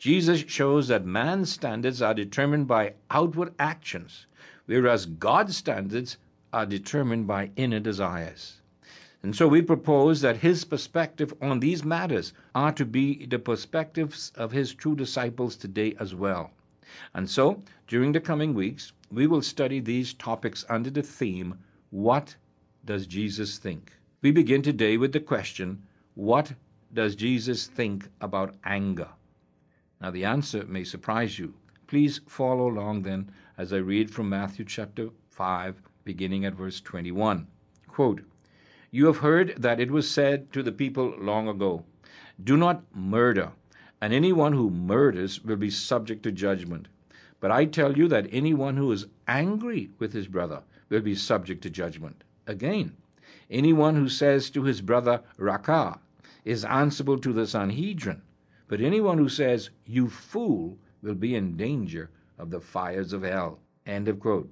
Jesus 0.00 0.40
shows 0.46 0.88
that 0.88 1.04
man's 1.04 1.52
standards 1.52 2.00
are 2.00 2.14
determined 2.14 2.66
by 2.66 2.94
outward 3.10 3.52
actions, 3.58 4.24
whereas 4.64 5.04
God's 5.04 5.58
standards 5.58 6.16
are 6.54 6.64
determined 6.64 7.26
by 7.26 7.50
inner 7.54 7.80
desires. 7.80 8.62
And 9.22 9.36
so 9.36 9.46
we 9.46 9.60
propose 9.60 10.22
that 10.22 10.38
his 10.38 10.64
perspective 10.64 11.34
on 11.42 11.60
these 11.60 11.84
matters 11.84 12.32
are 12.54 12.72
to 12.72 12.86
be 12.86 13.26
the 13.26 13.38
perspectives 13.38 14.32
of 14.36 14.52
his 14.52 14.72
true 14.72 14.96
disciples 14.96 15.54
today 15.54 15.94
as 16.00 16.14
well. 16.14 16.52
And 17.12 17.28
so, 17.28 17.62
during 17.86 18.12
the 18.12 18.20
coming 18.20 18.54
weeks, 18.54 18.94
we 19.12 19.26
will 19.26 19.42
study 19.42 19.80
these 19.80 20.14
topics 20.14 20.64
under 20.70 20.88
the 20.88 21.02
theme, 21.02 21.58
What 21.90 22.36
does 22.86 23.06
Jesus 23.06 23.58
think? 23.58 23.92
We 24.22 24.30
begin 24.30 24.62
today 24.62 24.96
with 24.96 25.12
the 25.12 25.20
question, 25.20 25.82
What 26.14 26.54
does 26.90 27.14
Jesus 27.14 27.66
think 27.66 28.08
about 28.22 28.54
anger? 28.64 29.08
Now, 30.00 30.10
the 30.10 30.24
answer 30.24 30.64
may 30.66 30.84
surprise 30.84 31.38
you. 31.38 31.52
Please 31.86 32.22
follow 32.26 32.68
along 32.68 33.02
then 33.02 33.30
as 33.58 33.70
I 33.70 33.76
read 33.76 34.10
from 34.10 34.30
Matthew 34.30 34.64
chapter 34.64 35.10
5, 35.28 35.82
beginning 36.04 36.46
at 36.46 36.54
verse 36.54 36.80
21. 36.80 37.46
Quote, 37.86 38.22
You 38.90 39.04
have 39.06 39.18
heard 39.18 39.56
that 39.58 39.78
it 39.78 39.90
was 39.90 40.10
said 40.10 40.52
to 40.54 40.62
the 40.62 40.72
people 40.72 41.14
long 41.18 41.48
ago, 41.48 41.84
Do 42.42 42.56
not 42.56 42.82
murder, 42.94 43.52
and 44.00 44.14
anyone 44.14 44.54
who 44.54 44.70
murders 44.70 45.44
will 45.44 45.56
be 45.56 45.68
subject 45.68 46.22
to 46.22 46.32
judgment. 46.32 46.88
But 47.38 47.50
I 47.50 47.66
tell 47.66 47.98
you 47.98 48.08
that 48.08 48.28
anyone 48.32 48.78
who 48.78 48.90
is 48.92 49.06
angry 49.28 49.90
with 49.98 50.14
his 50.14 50.28
brother 50.28 50.62
will 50.88 51.02
be 51.02 51.14
subject 51.14 51.62
to 51.64 51.70
judgment. 51.70 52.24
Again, 52.46 52.96
anyone 53.50 53.96
who 53.96 54.08
says 54.08 54.48
to 54.50 54.62
his 54.62 54.80
brother, 54.80 55.22
Raca, 55.36 56.00
is 56.44 56.64
answerable 56.64 57.18
to 57.18 57.34
the 57.34 57.46
Sanhedrin. 57.46 58.22
But 58.70 58.80
anyone 58.80 59.18
who 59.18 59.28
says, 59.28 59.70
You 59.84 60.08
fool, 60.08 60.78
will 61.02 61.16
be 61.16 61.34
in 61.34 61.56
danger 61.56 62.08
of 62.38 62.50
the 62.50 62.60
fires 62.60 63.12
of 63.12 63.24
hell. 63.24 63.58
End 63.84 64.06
of 64.06 64.20
quote. 64.20 64.48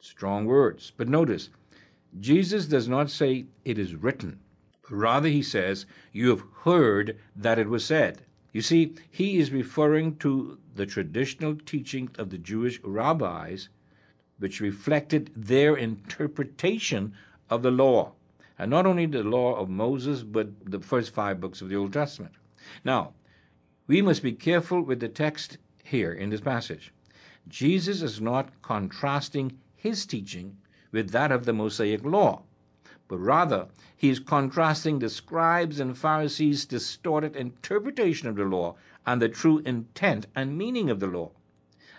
Strong 0.00 0.46
words. 0.46 0.90
But 0.96 1.10
notice, 1.10 1.50
Jesus 2.18 2.64
does 2.64 2.88
not 2.88 3.10
say 3.10 3.44
it 3.62 3.78
is 3.78 3.94
written, 3.94 4.40
rather 4.88 5.28
he 5.28 5.42
says, 5.42 5.84
You 6.14 6.30
have 6.30 6.44
heard 6.62 7.18
that 7.36 7.58
it 7.58 7.68
was 7.68 7.84
said. 7.84 8.22
You 8.54 8.62
see, 8.62 8.94
he 9.10 9.36
is 9.36 9.52
referring 9.52 10.16
to 10.16 10.58
the 10.74 10.86
traditional 10.86 11.56
teaching 11.56 12.08
of 12.18 12.30
the 12.30 12.38
Jewish 12.38 12.80
rabbis, 12.82 13.68
which 14.38 14.60
reflected 14.60 15.30
their 15.36 15.76
interpretation 15.76 17.12
of 17.50 17.62
the 17.62 17.70
law. 17.70 18.12
And 18.58 18.70
not 18.70 18.86
only 18.86 19.04
the 19.04 19.22
law 19.22 19.56
of 19.56 19.68
Moses, 19.68 20.22
but 20.22 20.48
the 20.64 20.80
first 20.80 21.12
five 21.12 21.38
books 21.38 21.60
of 21.60 21.68
the 21.68 21.76
Old 21.76 21.92
Testament. 21.92 22.32
Now, 22.82 23.12
we 23.86 24.02
must 24.02 24.22
be 24.22 24.32
careful 24.32 24.82
with 24.82 25.00
the 25.00 25.08
text 25.08 25.58
here 25.84 26.12
in 26.12 26.30
this 26.30 26.40
passage. 26.40 26.92
Jesus 27.48 28.02
is 28.02 28.20
not 28.20 28.50
contrasting 28.62 29.58
his 29.74 30.06
teaching 30.06 30.56
with 30.90 31.10
that 31.10 31.30
of 31.30 31.44
the 31.44 31.52
Mosaic 31.52 32.04
law, 32.04 32.42
but 33.08 33.18
rather 33.18 33.68
he 33.96 34.08
is 34.08 34.18
contrasting 34.18 34.98
the 34.98 35.08
scribes 35.08 35.78
and 35.78 35.96
Pharisees' 35.96 36.64
distorted 36.64 37.36
interpretation 37.36 38.28
of 38.28 38.36
the 38.36 38.44
law 38.44 38.74
and 39.06 39.22
the 39.22 39.28
true 39.28 39.58
intent 39.60 40.26
and 40.34 40.58
meaning 40.58 40.90
of 40.90 40.98
the 40.98 41.06
law. 41.06 41.30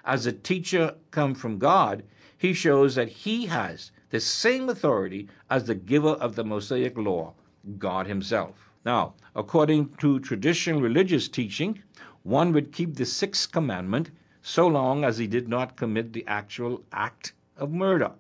As 0.04 0.26
a 0.26 0.34
teacher 0.34 0.96
come 1.12 1.34
from 1.34 1.58
God, 1.58 2.04
he 2.38 2.54
shows 2.54 2.96
that 2.96 3.10
he 3.10 3.46
has 3.48 3.92
the 4.10 4.20
same 4.20 4.70
authority 4.70 5.28
as 5.50 5.66
the 5.66 5.76
giver 5.76 6.10
of 6.10 6.36
the 6.36 6.44
Mosaic 6.44 6.98
law, 6.98 7.34
God 7.78 8.08
himself. 8.08 8.70
Now, 8.86 9.16
according 9.38 9.88
to 10.00 10.20
traditional 10.20 10.82
religious 10.82 11.30
teaching, 11.30 11.80
one 12.24 12.52
would 12.52 12.74
keep 12.74 12.96
the 12.96 13.06
sixth 13.06 13.52
commandment 13.52 14.10
so 14.42 14.66
long 14.68 15.04
as 15.04 15.20
he 15.20 15.28
did 15.28 15.48
not 15.48 15.78
commit 15.78 16.12
the 16.12 16.26
actual 16.26 16.84
act 16.92 17.34
of 17.56 17.72
murder. 17.72 18.12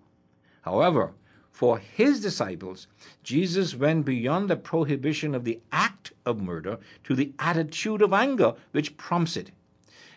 However, 0.61 1.13
for 1.51 1.79
his 1.79 2.21
disciples, 2.21 2.85
Jesus 3.23 3.73
went 3.73 4.05
beyond 4.05 4.47
the 4.47 4.55
prohibition 4.55 5.33
of 5.33 5.43
the 5.43 5.59
act 5.71 6.13
of 6.23 6.39
murder 6.39 6.77
to 7.05 7.15
the 7.15 7.33
attitude 7.39 8.03
of 8.03 8.13
anger 8.13 8.53
which 8.71 8.95
prompts 8.95 9.35
it. 9.35 9.49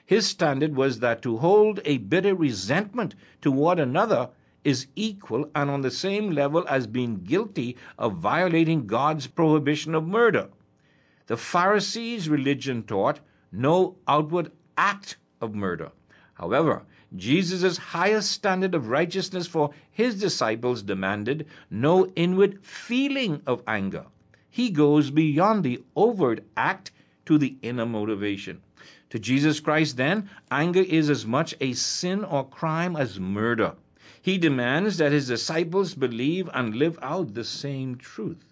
His 0.05 0.27
standard 0.27 0.77
was 0.77 0.99
that 0.99 1.23
to 1.23 1.39
hold 1.39 1.81
a 1.87 1.97
bitter 1.97 2.35
resentment 2.35 3.15
toward 3.41 3.79
another 3.79 4.29
is 4.65 4.87
equal 4.97 5.49
and 5.55 5.71
on 5.71 5.81
the 5.81 5.91
same 5.91 6.31
level 6.31 6.67
as 6.69 6.87
being 6.87 7.23
guilty 7.25 7.79
of 7.97 8.17
violating 8.17 8.87
God's 8.87 9.27
prohibition 9.27 9.95
of 9.95 10.07
murder. 10.07 10.49
The 11.31 11.37
Pharisees' 11.37 12.29
religion 12.29 12.83
taught 12.83 13.21
no 13.53 13.95
outward 14.09 14.51
act 14.77 15.16
of 15.40 15.55
murder. 15.55 15.93
However, 16.35 16.83
Jesus' 17.14 17.77
highest 17.77 18.33
standard 18.33 18.75
of 18.75 18.88
righteousness 18.88 19.47
for 19.47 19.71
his 19.93 20.19
disciples 20.19 20.83
demanded 20.83 21.47
no 21.71 22.09
inward 22.16 22.59
feeling 22.66 23.43
of 23.47 23.62
anger. 23.69 24.07
He 24.51 24.71
goes 24.71 25.12
beyond 25.12 25.62
the 25.62 25.85
overt 25.95 26.43
act 26.57 26.90
to 27.27 27.38
the 27.38 27.55
inner 27.62 27.87
motivation. 27.87 28.61
To 29.11 29.21
Jesus 29.21 29.61
Christ, 29.61 29.97
then, 29.99 30.29
anger 30.51 30.83
is 30.83 31.09
as 31.09 31.27
much 31.27 31.55
a 31.61 31.75
sin 31.75 32.25
or 32.25 32.45
crime 32.45 32.97
as 32.97 33.21
murder. 33.21 33.77
He 34.21 34.37
demands 34.37 34.97
that 34.97 35.12
his 35.12 35.29
disciples 35.29 35.95
believe 35.95 36.51
and 36.53 36.75
live 36.75 36.99
out 37.01 37.35
the 37.35 37.45
same 37.45 37.95
truth. 37.95 38.50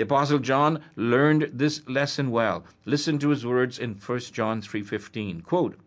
The 0.00 0.04
apostle 0.04 0.38
John 0.38 0.82
learned 0.96 1.50
this 1.52 1.86
lesson 1.86 2.30
well. 2.30 2.64
Listen 2.86 3.18
to 3.18 3.28
his 3.28 3.44
words 3.44 3.78
in 3.78 3.96
1 3.96 4.32
John 4.32 4.62
3:15. 4.62 5.42
Quote, 5.42 5.78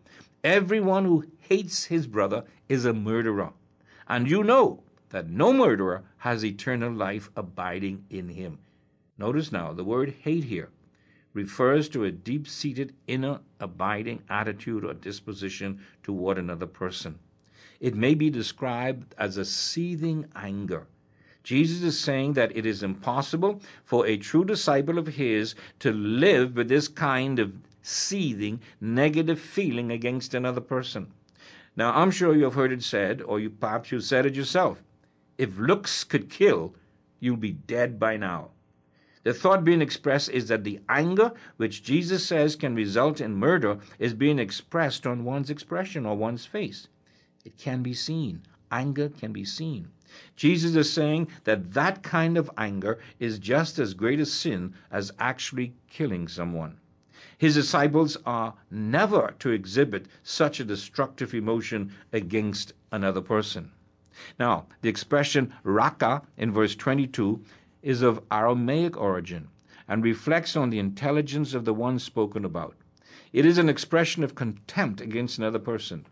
"Everyone 0.44 1.04
who 1.04 1.24
hates 1.40 1.86
his 1.86 2.06
brother 2.06 2.44
is 2.68 2.84
a 2.84 2.92
murderer, 2.92 3.54
and 4.06 4.30
you 4.30 4.44
know 4.44 4.84
that 5.08 5.28
no 5.28 5.52
murderer 5.52 6.04
has 6.18 6.44
eternal 6.44 6.92
life 6.92 7.28
abiding 7.34 8.04
in 8.08 8.28
him." 8.28 8.58
Notice 9.18 9.50
now 9.50 9.72
the 9.72 9.82
word 9.82 10.10
hate 10.10 10.44
here 10.44 10.70
refers 11.32 11.88
to 11.88 12.04
a 12.04 12.12
deep-seated 12.12 12.94
inner 13.08 13.40
abiding 13.58 14.22
attitude 14.28 14.84
or 14.84 14.94
disposition 14.94 15.80
toward 16.04 16.38
another 16.38 16.68
person. 16.68 17.18
It 17.80 17.96
may 17.96 18.14
be 18.14 18.30
described 18.30 19.12
as 19.18 19.36
a 19.36 19.44
seething 19.44 20.26
anger. 20.36 20.86
Jesus 21.44 21.82
is 21.82 22.00
saying 22.00 22.32
that 22.32 22.56
it 22.56 22.64
is 22.64 22.82
impossible 22.82 23.60
for 23.84 24.06
a 24.06 24.16
true 24.16 24.46
disciple 24.46 24.98
of 24.98 25.06
his 25.06 25.54
to 25.78 25.92
live 25.92 26.56
with 26.56 26.68
this 26.68 26.88
kind 26.88 27.38
of 27.38 27.52
seething 27.82 28.60
negative 28.80 29.38
feeling 29.38 29.92
against 29.92 30.32
another 30.32 30.62
person. 30.62 31.12
Now, 31.76 31.92
I'm 31.94 32.10
sure 32.10 32.34
you 32.34 32.44
have 32.44 32.54
heard 32.54 32.72
it 32.72 32.82
said, 32.82 33.20
or 33.20 33.38
you 33.38 33.50
perhaps 33.50 33.92
you 33.92 34.00
said 34.00 34.24
it 34.24 34.34
yourself. 34.34 34.82
If 35.36 35.58
looks 35.58 36.02
could 36.02 36.30
kill, 36.30 36.74
you'll 37.20 37.36
be 37.36 37.52
dead 37.52 38.00
by 38.00 38.16
now. 38.16 38.50
The 39.24 39.34
thought 39.34 39.64
being 39.64 39.82
expressed 39.82 40.30
is 40.30 40.48
that 40.48 40.64
the 40.64 40.80
anger 40.88 41.32
which 41.56 41.82
Jesus 41.82 42.26
says 42.26 42.56
can 42.56 42.74
result 42.74 43.20
in 43.20 43.34
murder 43.34 43.78
is 43.98 44.14
being 44.14 44.38
expressed 44.38 45.06
on 45.06 45.24
one's 45.24 45.50
expression 45.50 46.06
or 46.06 46.16
one's 46.16 46.46
face. 46.46 46.88
It 47.44 47.58
can 47.58 47.82
be 47.82 47.92
seen. 47.92 48.42
Anger 48.70 49.10
can 49.10 49.32
be 49.32 49.44
seen. 49.44 49.88
Jesus 50.36 50.74
is 50.74 50.92
saying 50.92 51.28
that 51.44 51.72
that 51.72 52.02
kind 52.02 52.36
of 52.36 52.50
anger 52.56 52.98
is 53.18 53.38
just 53.38 53.78
as 53.78 53.94
great 53.94 54.20
a 54.20 54.26
sin 54.26 54.74
as 54.90 55.12
actually 55.18 55.74
killing 55.88 56.28
someone. 56.28 56.78
His 57.38 57.54
disciples 57.54 58.16
are 58.24 58.54
never 58.70 59.34
to 59.40 59.50
exhibit 59.50 60.06
such 60.22 60.60
a 60.60 60.64
destructive 60.64 61.34
emotion 61.34 61.92
against 62.12 62.72
another 62.92 63.20
person. 63.20 63.72
Now, 64.38 64.66
the 64.80 64.88
expression 64.88 65.52
raca 65.64 66.22
in 66.36 66.52
verse 66.52 66.76
22 66.76 67.44
is 67.82 68.02
of 68.02 68.22
Aramaic 68.30 68.96
origin 68.96 69.48
and 69.88 70.02
reflects 70.02 70.56
on 70.56 70.70
the 70.70 70.78
intelligence 70.78 71.54
of 71.54 71.64
the 71.64 71.74
one 71.74 71.98
spoken 71.98 72.44
about. 72.44 72.76
It 73.32 73.44
is 73.44 73.58
an 73.58 73.68
expression 73.68 74.22
of 74.22 74.34
contempt 74.34 75.00
against 75.00 75.38
another 75.38 75.58
person. 75.58 76.06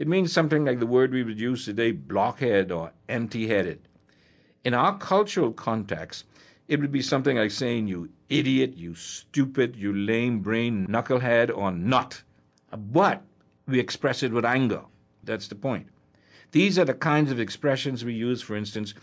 It 0.00 0.08
means 0.08 0.32
something 0.32 0.64
like 0.64 0.80
the 0.80 0.86
word 0.86 1.12
we 1.12 1.22
would 1.22 1.38
use 1.38 1.66
today, 1.66 1.92
blockhead 1.92 2.72
or 2.72 2.92
empty 3.06 3.48
headed. 3.48 3.86
In 4.64 4.72
our 4.72 4.96
cultural 4.96 5.52
context, 5.52 6.24
it 6.68 6.80
would 6.80 6.90
be 6.90 7.02
something 7.02 7.36
like 7.36 7.50
saying, 7.50 7.86
you 7.86 8.08
idiot, 8.30 8.78
you 8.78 8.94
stupid, 8.94 9.76
you 9.76 9.92
lame 9.92 10.40
brain, 10.40 10.86
knucklehead, 10.86 11.54
or 11.54 11.70
nut. 11.70 12.22
But 12.74 13.22
we 13.68 13.78
express 13.78 14.22
it 14.22 14.32
with 14.32 14.46
anger. 14.46 14.84
That's 15.22 15.48
the 15.48 15.54
point. 15.54 15.88
These 16.52 16.78
are 16.78 16.86
the 16.86 16.94
kinds 16.94 17.30
of 17.30 17.38
expressions 17.38 18.02
we 18.02 18.14
use, 18.14 18.40
for 18.40 18.56
instance, 18.56 18.94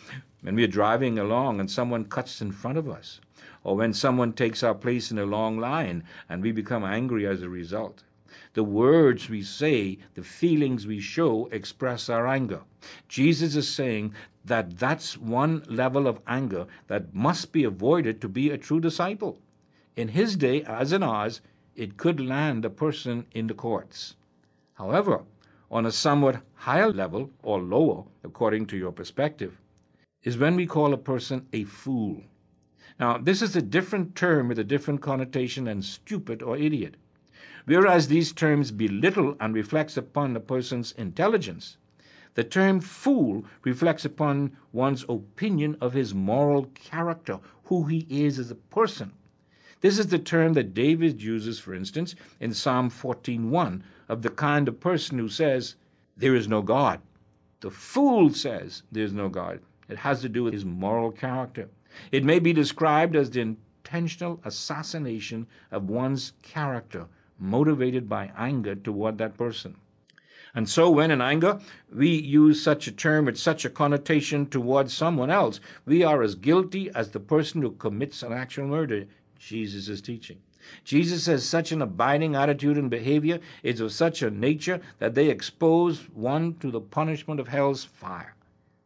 when 0.42 0.56
we 0.56 0.64
are 0.64 0.68
driving 0.68 1.20
along 1.20 1.60
and 1.60 1.70
someone 1.70 2.06
cuts 2.06 2.42
in 2.42 2.52
front 2.52 2.80
of 2.80 2.90
us, 2.90 3.22
or 3.64 3.76
when 3.76 3.94
someone 3.94 4.34
takes 4.34 4.64
our 4.64 4.74
place 4.74 5.12
in 5.12 5.20
a 5.20 5.28
long 5.28 5.60
line 5.60 6.06
and 6.28 6.42
we 6.42 6.52
become 6.52 6.84
angry 6.84 7.28
as 7.28 7.44
a 7.44 7.50
result. 7.50 8.02
The 8.54 8.64
words 8.64 9.30
we 9.30 9.42
say, 9.42 10.00
the 10.14 10.24
feelings 10.24 10.86
we 10.86 11.00
show, 11.00 11.48
express 11.52 12.10
our 12.10 12.28
anger. 12.28 12.62
Jesus 13.08 13.56
is 13.56 13.70
saying 13.70 14.14
that 14.46 14.78
that's 14.78 15.18
one 15.18 15.64
level 15.68 16.08
of 16.08 16.22
anger 16.28 16.68
that 16.88 17.14
must 17.14 17.52
be 17.52 17.64
avoided 17.64 18.22
to 18.22 18.30
be 18.30 18.50
a 18.50 18.58
true 18.58 18.80
disciple. 18.80 19.40
In 19.96 20.10
his 20.10 20.36
day, 20.36 20.64
as 20.64 20.94
in 20.94 21.04
ours, 21.04 21.42
it 21.76 21.98
could 21.98 22.20
land 22.20 22.66
a 22.66 22.70
person 22.70 23.26
in 23.34 23.48
the 23.48 23.54
courts. 23.54 24.16
However, 24.74 25.24
on 25.70 25.86
a 25.86 25.92
somewhat 25.92 26.42
higher 26.56 26.92
level, 26.92 27.30
or 27.44 27.60
lower, 27.62 28.06
according 28.24 28.66
to 28.68 28.78
your 28.78 28.92
perspective, 28.92 29.60
is 30.24 30.38
when 30.38 30.56
we 30.56 30.66
call 30.66 30.94
a 30.94 30.98
person 30.98 31.48
a 31.54 31.64
fool. 31.66 32.24
Now, 33.00 33.18
this 33.18 33.42
is 33.42 33.56
a 33.56 33.62
different 33.62 34.16
term 34.16 34.48
with 34.48 34.60
a 34.60 34.64
different 34.64 35.02
connotation 35.02 35.66
than 35.66 35.82
stupid 35.82 36.42
or 36.42 36.58
idiot. 36.58 36.96
Whereas 37.68 38.08
these 38.08 38.32
terms 38.32 38.72
belittle 38.72 39.36
and 39.42 39.54
reflects 39.54 39.98
upon 39.98 40.34
a 40.38 40.40
person's 40.40 40.94
intelligence, 40.94 41.76
the 42.36 42.46
term 42.46 42.80
fool 42.80 43.44
reflects 43.66 44.06
upon 44.06 44.56
one's 44.72 45.04
opinion 45.10 45.76
of 45.82 45.92
his 45.92 46.16
moral 46.16 46.68
character, 46.76 47.40
who 47.66 47.84
he 47.84 48.08
is 48.10 48.40
as 48.40 48.50
a 48.50 48.56
person. 48.56 49.12
This 49.82 50.00
is 50.00 50.08
the 50.08 50.18
term 50.18 50.54
that 50.54 50.74
David 50.74 51.22
uses, 51.22 51.60
for 51.60 51.74
instance, 51.74 52.16
in 52.40 52.54
Psalm 52.54 52.90
14:1 52.90 53.82
of 54.08 54.22
the 54.22 54.30
kind 54.30 54.70
of 54.70 54.80
person 54.80 55.20
who 55.20 55.28
says, 55.28 55.76
There 56.16 56.36
is 56.36 56.48
no 56.48 56.62
God. 56.62 57.02
The 57.60 57.70
fool 57.70 58.34
says, 58.34 58.84
There 58.94 59.04
is 59.04 59.12
no 59.12 59.28
God. 59.28 59.60
It 59.90 59.98
has 59.98 60.22
to 60.22 60.30
do 60.30 60.46
with 60.46 60.54
his 60.54 60.64
moral 60.64 61.12
character. 61.12 61.68
It 62.14 62.24
may 62.24 62.40
be 62.40 62.54
described 62.54 63.18
as 63.18 63.30
the 63.30 63.42
intentional 63.42 64.40
assassination 64.46 65.48
of 65.70 65.90
one's 65.90 66.32
character, 66.42 67.08
motivated 67.40 68.08
by 68.10 68.32
anger 68.38 68.76
toward 68.76 69.18
that 69.18 69.38
person. 69.38 69.76
And 70.56 70.68
so, 70.68 70.90
when 70.90 71.12
in 71.12 71.22
anger 71.22 71.60
we 71.94 72.10
use 72.10 72.64
such 72.64 72.88
a 72.88 72.92
term 72.92 73.26
with 73.26 73.38
such 73.38 73.64
a 73.64 73.70
connotation 73.70 74.48
towards 74.48 74.94
someone 74.94 75.30
else, 75.30 75.60
we 75.86 76.04
are 76.04 76.24
as 76.24 76.36
guilty 76.36 76.90
as 76.96 77.12
the 77.12 77.20
person 77.20 77.62
who 77.62 77.72
commits 77.72 78.24
an 78.24 78.34
actual 78.34 78.66
murder, 78.66 79.06
Jesus 79.38 79.88
is 79.88 80.02
teaching. 80.02 80.40
Jesus 80.84 81.24
says 81.24 81.46
such 81.46 81.72
an 81.72 81.82
abiding 81.82 82.36
attitude 82.36 82.78
and 82.78 82.90
behavior 82.90 83.40
is 83.64 83.80
of 83.80 83.92
such 83.92 84.22
a 84.22 84.32
nature 84.32 84.82
that 85.00 85.16
they 85.16 85.30
expose 85.30 86.10
one 86.14 86.56
to 86.56 86.72
the 86.72 86.82
punishment 86.82 87.40
of 87.40 87.48
hell's 87.48 87.84
fire. 87.84 88.36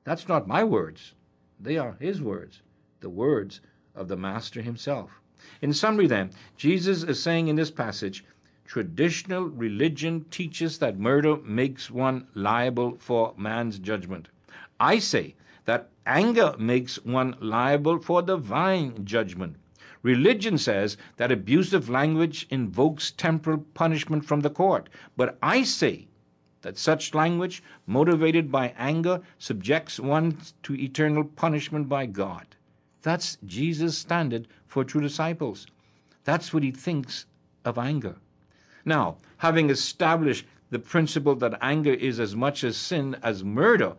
That's 0.03 0.27
not 0.27 0.47
my 0.47 0.63
words, 0.63 1.13
they 1.59 1.77
are 1.77 1.95
his 1.99 2.21
words, 2.21 2.61
the 2.99 3.09
words 3.09 3.61
of 3.95 4.07
the 4.07 4.17
Master 4.17 4.61
himself. 4.61 5.21
In 5.61 5.73
summary, 5.73 6.07
then, 6.07 6.31
Jesus 6.57 7.03
is 7.03 7.21
saying 7.21 7.47
in 7.47 7.55
this 7.55 7.71
passage 7.71 8.23
traditional 8.71 9.43
religion 9.43 10.23
teaches 10.31 10.77
that 10.77 10.97
murder 10.97 11.35
makes 11.43 11.91
one 11.91 12.25
liable 12.33 12.95
for 12.99 13.33
man's 13.35 13.77
judgment. 13.77 14.29
I 14.79 14.97
say 14.97 15.35
that 15.65 15.89
anger 16.05 16.55
makes 16.57 16.95
one 17.03 17.35
liable 17.41 17.99
for 17.99 18.21
divine 18.21 19.03
judgment. 19.03 19.57
Religion 20.03 20.57
says 20.57 20.95
that 21.17 21.33
abusive 21.33 21.89
language 21.89 22.47
invokes 22.49 23.11
temporal 23.11 23.57
punishment 23.73 24.23
from 24.23 24.39
the 24.39 24.49
court, 24.49 24.87
but 25.17 25.37
I 25.43 25.63
say 25.63 26.07
that 26.61 26.77
such 26.77 27.13
language, 27.13 27.61
motivated 27.85 28.53
by 28.53 28.73
anger, 28.77 29.19
subjects 29.37 29.99
one 29.99 30.37
to 30.63 30.75
eternal 30.75 31.25
punishment 31.25 31.89
by 31.89 32.05
God. 32.05 32.55
That's 33.01 33.37
Jesus' 33.45 33.97
standard 33.97 34.47
for 34.65 34.85
true 34.85 35.01
disciples. 35.01 35.67
That's 36.23 36.53
what 36.53 36.63
he 36.63 36.71
thinks 36.71 37.25
of 37.65 37.77
anger. 37.77 38.15
Now, 38.85 39.17
having 39.37 39.69
established 39.69 40.45
the 40.69 40.79
principle 40.79 41.35
that 41.35 41.57
anger 41.61 41.93
is 41.93 42.19
as 42.19 42.35
much 42.35 42.63
a 42.63 42.73
sin 42.73 43.15
as 43.21 43.43
murder, 43.43 43.95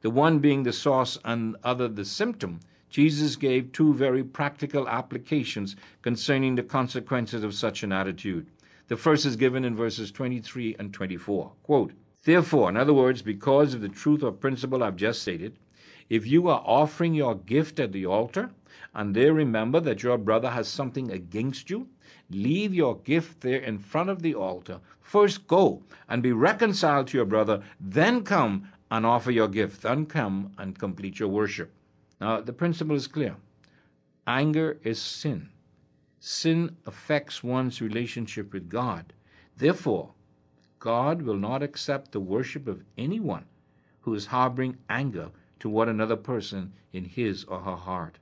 the 0.00 0.10
one 0.10 0.38
being 0.38 0.62
the 0.62 0.72
source 0.72 1.18
and 1.24 1.54
the 1.54 1.66
other 1.66 1.88
the 1.88 2.04
symptom, 2.04 2.60
Jesus 2.90 3.36
gave 3.36 3.72
two 3.72 3.92
very 3.94 4.24
practical 4.24 4.88
applications 4.88 5.76
concerning 6.02 6.54
the 6.54 6.62
consequences 6.62 7.44
of 7.44 7.54
such 7.54 7.82
an 7.82 7.92
attitude. 7.92 8.46
The 8.88 8.96
first 8.96 9.26
is 9.26 9.36
given 9.36 9.64
in 9.64 9.76
verses 9.76 10.10
23 10.10 10.76
and 10.78 10.92
24. 10.92 11.52
Quote, 11.62 11.92
Therefore, 12.24 12.70
in 12.70 12.76
other 12.76 12.94
words, 12.94 13.22
because 13.22 13.74
of 13.74 13.80
the 13.80 13.88
truth 13.88 14.22
or 14.22 14.32
principle 14.32 14.82
I've 14.82 14.96
just 14.96 15.22
stated, 15.22 15.56
if 16.08 16.26
you 16.26 16.48
are 16.48 16.62
offering 16.64 17.14
your 17.14 17.34
gift 17.34 17.78
at 17.78 17.92
the 17.92 18.06
altar, 18.06 18.50
and 18.94 19.14
there 19.14 19.34
remember 19.34 19.80
that 19.80 20.02
your 20.02 20.16
brother 20.16 20.50
has 20.50 20.68
something 20.68 21.10
against 21.10 21.68
you, 21.68 21.88
leave 22.30 22.74
your 22.74 22.98
gift 22.98 23.40
there 23.40 23.60
in 23.60 23.78
front 23.78 24.10
of 24.10 24.22
the 24.22 24.34
altar. 24.34 24.80
First 25.00 25.46
go 25.46 25.82
and 26.08 26.22
be 26.22 26.32
reconciled 26.32 27.08
to 27.08 27.16
your 27.16 27.26
brother, 27.26 27.62
then 27.80 28.22
come 28.22 28.68
and 28.90 29.06
offer 29.06 29.30
your 29.30 29.48
gift, 29.48 29.82
then 29.82 30.06
come 30.06 30.52
and 30.58 30.78
complete 30.78 31.18
your 31.18 31.28
worship. 31.28 31.70
Now, 32.20 32.40
the 32.40 32.52
principle 32.52 32.96
is 32.96 33.06
clear 33.06 33.36
anger 34.26 34.78
is 34.82 35.00
sin. 35.00 35.48
Sin 36.20 36.76
affects 36.84 37.42
one's 37.42 37.80
relationship 37.80 38.52
with 38.52 38.68
God. 38.68 39.12
Therefore, 39.56 40.12
God 40.78 41.22
will 41.22 41.36
not 41.36 41.62
accept 41.62 42.12
the 42.12 42.20
worship 42.20 42.68
of 42.68 42.84
anyone 42.96 43.46
who 44.02 44.14
is 44.14 44.26
harboring 44.26 44.76
anger 44.88 45.30
toward 45.58 45.88
another 45.88 46.16
person 46.16 46.72
in 46.92 47.04
his 47.04 47.44
or 47.44 47.60
her 47.60 47.76
heart. 47.76 48.18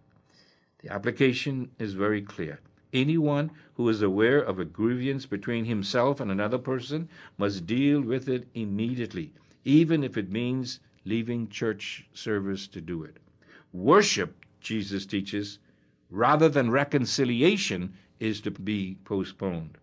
The 0.79 0.93
application 0.93 1.71
is 1.79 1.95
very 1.95 2.23
clear. 2.23 2.61
Anyone 2.93 3.51
who 3.75 3.89
is 3.89 4.01
aware 4.01 4.39
of 4.39 4.59
a 4.59 4.65
grievance 4.65 5.27
between 5.27 5.65
himself 5.65 6.21
and 6.21 6.31
another 6.31 6.59
person 6.59 7.09
must 7.37 7.67
deal 7.67 8.01
with 8.01 8.29
it 8.29 8.47
immediately, 8.55 9.33
even 9.65 10.05
if 10.05 10.17
it 10.17 10.31
means 10.31 10.81
leaving 11.05 11.49
church 11.49 12.07
service 12.15 12.69
to 12.69 12.81
do 12.81 13.03
it. 13.03 13.17
Worship, 13.73 14.45
Jesus 14.61 15.05
teaches, 15.05 15.59
rather 16.11 16.49
than 16.49 16.71
reconciliation, 16.71 17.93
is 18.21 18.41
to 18.41 18.51
be 18.51 18.97
postponed. 19.05 19.79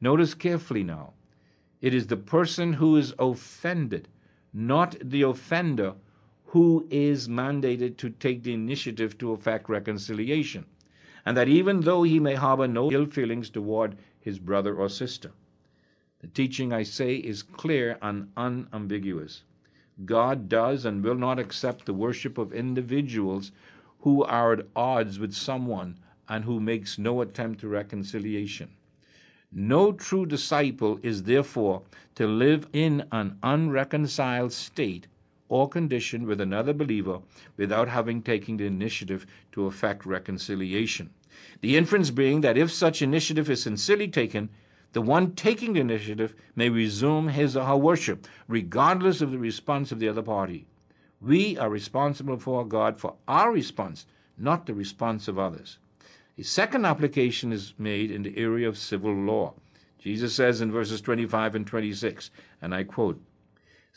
Notice 0.00 0.34
carefully 0.34 0.82
now. 0.82 1.12
It 1.80 1.94
is 1.94 2.06
the 2.06 2.16
person 2.16 2.72
who 2.72 2.96
is 2.96 3.14
offended, 3.18 4.08
not 4.52 4.96
the 5.02 5.22
offender, 5.22 5.94
who 6.46 6.86
is 6.90 7.28
mandated 7.28 7.98
to 7.98 8.10
take 8.10 8.42
the 8.42 8.54
initiative 8.54 9.18
to 9.18 9.32
effect 9.32 9.68
reconciliation, 9.68 10.64
and 11.24 11.36
that 11.36 11.48
even 11.48 11.80
though 11.80 12.02
he 12.02 12.18
may 12.18 12.34
harbor 12.34 12.68
no 12.68 12.90
ill 12.92 13.06
feelings 13.06 13.50
toward 13.50 13.96
his 14.20 14.38
brother 14.38 14.74
or 14.74 14.88
sister. 14.88 15.32
The 16.20 16.26
teaching, 16.26 16.72
I 16.72 16.82
say, 16.82 17.16
is 17.16 17.42
clear 17.42 17.98
and 18.02 18.30
unambiguous. 18.36 19.44
God 20.04 20.48
does 20.48 20.84
and 20.84 21.02
will 21.02 21.14
not 21.14 21.38
accept 21.38 21.86
the 21.86 21.94
worship 21.94 22.38
of 22.38 22.52
individuals 22.52 23.52
who 24.00 24.24
are 24.24 24.52
at 24.52 24.66
odds 24.76 25.18
with 25.18 25.32
someone 25.32 25.98
and 26.28 26.44
who 26.44 26.60
makes 26.60 26.98
no 26.98 27.20
attempt 27.20 27.60
to 27.60 27.68
reconciliation. 27.68 28.70
No 29.50 29.92
true 29.92 30.26
disciple 30.26 31.00
is 31.02 31.22
therefore 31.22 31.82
to 32.16 32.26
live 32.26 32.68
in 32.72 33.06
an 33.12 33.38
unreconciled 33.42 34.52
state 34.52 35.06
or 35.48 35.68
condition 35.68 36.26
with 36.26 36.40
another 36.40 36.72
believer 36.72 37.20
without 37.56 37.88
having 37.88 38.22
taken 38.22 38.56
the 38.56 38.66
initiative 38.66 39.26
to 39.52 39.66
effect 39.66 40.04
reconciliation. 40.06 41.10
The 41.60 41.76
inference 41.76 42.10
being 42.10 42.40
that 42.42 42.58
if 42.58 42.72
such 42.72 43.02
initiative 43.02 43.48
is 43.50 43.62
sincerely 43.62 44.08
taken, 44.08 44.50
the 44.92 45.02
one 45.02 45.34
taking 45.34 45.74
the 45.74 45.80
initiative 45.80 46.34
may 46.56 46.68
resume 46.68 47.28
his 47.28 47.56
or 47.56 47.66
her 47.66 47.76
worship, 47.76 48.26
regardless 48.48 49.20
of 49.20 49.30
the 49.30 49.38
response 49.38 49.92
of 49.92 49.98
the 49.98 50.08
other 50.08 50.22
party. 50.22 50.66
We 51.20 51.58
are 51.58 51.68
responsible 51.68 52.38
for 52.38 52.64
God 52.64 52.98
for 52.98 53.16
our 53.26 53.52
response, 53.52 54.06
not 54.38 54.66
the 54.66 54.74
response 54.74 55.28
of 55.28 55.38
others. 55.38 55.78
A 56.38 56.44
second 56.44 56.86
application 56.86 57.52
is 57.52 57.74
made 57.76 58.10
in 58.10 58.22
the 58.22 58.38
area 58.38 58.68
of 58.68 58.78
civil 58.78 59.12
law. 59.12 59.54
Jesus 59.98 60.34
says 60.34 60.60
in 60.60 60.70
verses 60.70 61.00
25 61.00 61.56
and 61.56 61.66
26, 61.66 62.30
and 62.62 62.74
I 62.74 62.84
quote, 62.84 63.20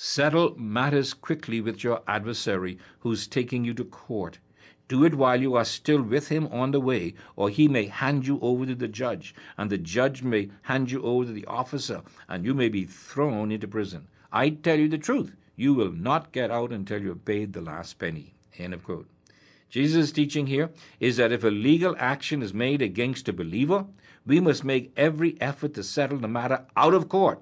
Settle 0.04 0.56
matters 0.58 1.14
quickly 1.14 1.62
with 1.62 1.84
your 1.84 2.02
adversary 2.08 2.80
who's 3.02 3.28
taking 3.28 3.64
you 3.64 3.76
to 3.76 3.84
court 3.84 4.40
do 4.88 5.04
it 5.06 5.14
while 5.14 5.40
you 5.40 5.54
are 5.54 5.64
still 5.64 6.02
with 6.02 6.30
him 6.30 6.48
on 6.48 6.72
the 6.72 6.80
way, 6.80 7.14
or 7.36 7.52
he 7.52 7.68
may 7.68 7.86
hand 7.86 8.26
you 8.26 8.40
over 8.42 8.66
to 8.66 8.74
the 8.74 8.88
judge, 8.88 9.36
and 9.60 9.70
the 9.70 9.78
judge 9.78 10.24
may 10.24 10.50
hand 10.64 10.90
you 10.90 11.04
over 11.04 11.26
to 11.26 11.32
the 11.32 11.46
officer, 11.46 12.02
and 12.28 12.44
you 12.44 12.56
may 12.56 12.68
be 12.68 12.84
thrown 12.84 13.52
into 13.52 13.68
prison. 13.68 14.08
I 14.32 14.50
tell 14.50 14.80
you 14.80 14.88
the 14.90 14.98
truth, 14.98 15.36
you 15.56 15.76
will 15.76 15.92
not 15.92 16.32
get 16.32 16.50
out 16.50 16.72
until 16.72 17.00
you 17.00 17.10
have 17.10 17.24
paid 17.24 17.54
the 17.54 17.62
last 17.62 18.00
penny. 18.00 18.34
End 18.58 18.74
of 18.74 18.84
quote. 18.84 19.08
Jesus' 19.70 20.12
teaching 20.12 20.48
here 20.48 20.72
is 21.00 21.18
that 21.18 21.32
if 21.32 21.44
a 21.44 21.50
legal 21.50 21.96
action 22.00 22.42
is 22.42 22.56
made 22.56 22.82
against 22.82 23.30
a 23.30 23.34
believer, 23.34 23.86
we 24.26 24.40
must 24.40 24.64
make 24.64 24.92
every 24.98 25.40
effort 25.40 25.76
to 25.76 25.84
settle 25.84 26.18
the 26.18 26.28
matter 26.28 26.66
out 26.76 26.96
of 26.96 27.08
court. 27.08 27.40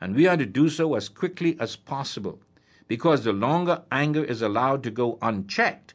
And 0.00 0.14
we 0.14 0.26
are 0.26 0.36
to 0.36 0.46
do 0.46 0.68
so 0.68 0.94
as 0.94 1.08
quickly 1.08 1.56
as 1.60 1.76
possible, 1.76 2.40
because 2.88 3.22
the 3.22 3.32
longer 3.32 3.82
anger 3.92 4.24
is 4.24 4.42
allowed 4.42 4.82
to 4.84 4.90
go 4.90 5.18
unchecked, 5.20 5.94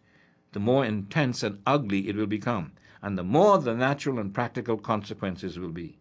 the 0.52 0.60
more 0.60 0.86
intense 0.86 1.44
and 1.44 1.62
ugly 1.66 2.08
it 2.08 2.16
will 2.16 2.28
become, 2.28 2.72
and 3.02 3.18
the 3.18 3.24
more 3.24 3.58
the 3.58 3.74
natural 3.74 4.20
and 4.20 4.34
practical 4.34 4.78
consequences 4.78 5.60
will 5.60 5.72
be. 5.72 5.98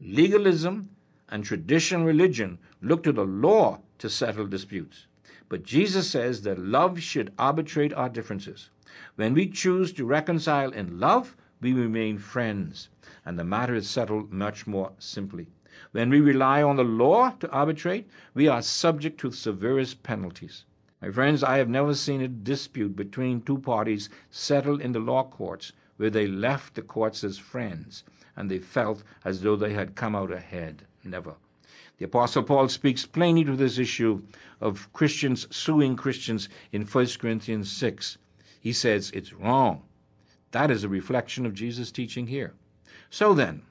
Legalism 0.00 0.90
and 1.28 1.44
traditional 1.44 2.04
religion 2.04 2.58
look 2.80 3.02
to 3.02 3.12
the 3.12 3.24
law 3.24 3.80
to 3.98 4.10
settle 4.10 4.46
disputes. 4.46 5.06
But 5.48 5.62
Jesus 5.62 6.10
says 6.10 6.42
that 6.42 6.58
love 6.58 7.00
should 7.00 7.32
arbitrate 7.38 7.94
our 7.94 8.08
differences. 8.08 8.70
When 9.14 9.34
we 9.34 9.48
choose 9.48 9.92
to 9.92 10.04
reconcile 10.04 10.72
in 10.72 10.98
love, 10.98 11.36
we 11.60 11.72
remain 11.72 12.18
friends, 12.18 12.88
and 13.24 13.38
the 13.38 13.44
matter 13.44 13.74
is 13.74 13.88
settled 13.88 14.32
much 14.32 14.66
more 14.66 14.92
simply. 14.98 15.48
When 15.92 16.10
we 16.10 16.20
rely 16.20 16.62
on 16.62 16.76
the 16.76 16.84
law 16.84 17.30
to 17.40 17.50
arbitrate, 17.50 18.08
we 18.34 18.48
are 18.48 18.62
subject 18.62 19.18
to 19.20 19.30
severest 19.30 20.02
penalties. 20.02 20.64
My 21.02 21.10
friends, 21.10 21.44
I 21.44 21.58
have 21.58 21.68
never 21.68 21.94
seen 21.94 22.20
a 22.20 22.28
dispute 22.28 22.96
between 22.96 23.42
two 23.42 23.58
parties 23.58 24.08
settled 24.30 24.80
in 24.80 24.92
the 24.92 24.98
law 24.98 25.24
courts 25.24 25.72
where 25.96 26.10
they 26.10 26.26
left 26.26 26.74
the 26.74 26.82
courts 26.82 27.22
as 27.24 27.38
friends 27.38 28.04
and 28.36 28.50
they 28.50 28.58
felt 28.58 29.02
as 29.24 29.42
though 29.42 29.56
they 29.56 29.72
had 29.72 29.94
come 29.94 30.14
out 30.14 30.30
ahead. 30.30 30.86
Never. 31.04 31.34
The 31.98 32.04
Apostle 32.04 32.42
Paul 32.42 32.68
speaks 32.68 33.06
plainly 33.06 33.44
to 33.44 33.56
this 33.56 33.78
issue 33.78 34.22
of 34.60 34.92
Christians 34.92 35.46
suing 35.54 35.96
Christians 35.96 36.48
in 36.70 36.84
1 36.84 37.06
Corinthians 37.18 37.70
6. 37.72 38.18
He 38.60 38.72
says 38.72 39.10
it's 39.12 39.32
wrong. 39.32 39.82
That 40.50 40.70
is 40.70 40.84
a 40.84 40.88
reflection 40.88 41.46
of 41.46 41.54
Jesus' 41.54 41.90
teaching 41.90 42.26
here. 42.26 42.54
So 43.10 43.32
then, 43.32 43.62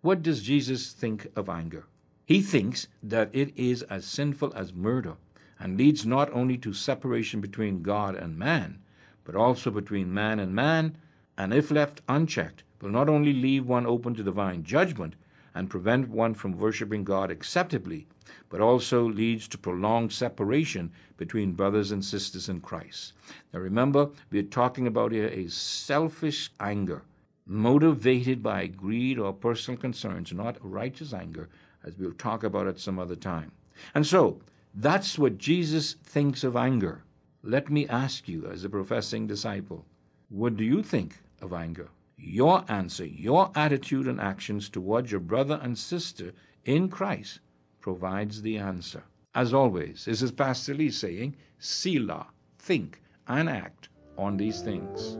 what 0.00 0.22
does 0.22 0.42
Jesus 0.42 0.92
think 0.92 1.26
of 1.34 1.48
anger? 1.48 1.84
He 2.24 2.40
thinks 2.40 2.88
that 3.02 3.30
it 3.32 3.52
is 3.56 3.82
as 3.84 4.04
sinful 4.04 4.52
as 4.54 4.72
murder 4.72 5.16
and 5.58 5.76
leads 5.76 6.06
not 6.06 6.32
only 6.32 6.56
to 6.58 6.72
separation 6.72 7.40
between 7.40 7.82
God 7.82 8.14
and 8.14 8.38
man, 8.38 8.78
but 9.24 9.34
also 9.34 9.70
between 9.70 10.14
man 10.14 10.38
and 10.38 10.54
man, 10.54 10.96
and 11.36 11.52
if 11.52 11.70
left 11.70 12.02
unchecked, 12.08 12.62
will 12.80 12.90
not 12.90 13.08
only 13.08 13.32
leave 13.32 13.66
one 13.66 13.86
open 13.86 14.14
to 14.14 14.22
divine 14.22 14.62
judgment, 14.62 15.14
and 15.54 15.70
prevent 15.70 16.08
one 16.08 16.34
from 16.34 16.56
worshiping 16.56 17.02
God 17.02 17.32
acceptably, 17.32 18.06
but 18.48 18.60
also 18.60 19.08
leads 19.08 19.48
to 19.48 19.58
prolonged 19.58 20.12
separation 20.12 20.92
between 21.16 21.52
brothers 21.52 21.90
and 21.90 22.04
sisters 22.04 22.48
in 22.48 22.60
Christ. 22.60 23.14
Now 23.52 23.58
remember, 23.60 24.10
we're 24.30 24.44
talking 24.44 24.86
about 24.86 25.10
here 25.10 25.26
a 25.26 25.48
selfish 25.48 26.50
anger, 26.60 27.02
motivated 27.48 28.42
by 28.42 28.68
greed 28.68 29.18
or 29.18 29.32
personal 29.32 29.80
concerns, 29.80 30.32
not 30.32 30.56
righteous 30.60 31.12
anger, 31.12 31.48
as 31.82 31.98
we'll 31.98 32.12
talk 32.12 32.44
about 32.44 32.68
at 32.68 32.78
some 32.78 32.98
other 32.98 33.16
time. 33.16 33.50
And 33.94 34.06
so, 34.06 34.40
that's 34.74 35.18
what 35.18 35.38
Jesus 35.38 35.94
thinks 35.94 36.44
of 36.44 36.54
anger. 36.54 37.02
Let 37.42 37.70
me 37.70 37.88
ask 37.88 38.28
you, 38.28 38.46
as 38.46 38.62
a 38.62 38.68
professing 38.68 39.26
disciple, 39.26 39.84
what 40.28 40.56
do 40.56 40.62
you 40.62 40.82
think 40.82 41.16
of 41.40 41.52
anger? 41.52 41.88
your 42.18 42.64
answer, 42.68 43.06
your 43.06 43.50
attitude 43.54 44.08
and 44.08 44.20
actions 44.20 44.68
towards 44.68 45.10
your 45.10 45.20
brother 45.20 45.58
and 45.62 45.78
sister 45.78 46.32
in 46.64 46.88
Christ 46.88 47.40
provides 47.80 48.42
the 48.42 48.58
answer. 48.58 49.04
As 49.34 49.54
always, 49.54 50.04
this 50.04 50.20
is 50.20 50.32
Pastor 50.32 50.74
Lee 50.74 50.90
saying, 50.90 51.36
Selah, 51.58 52.26
think 52.58 53.00
and 53.28 53.48
act 53.48 53.88
on 54.16 54.36
these 54.36 54.60
things. 54.62 55.16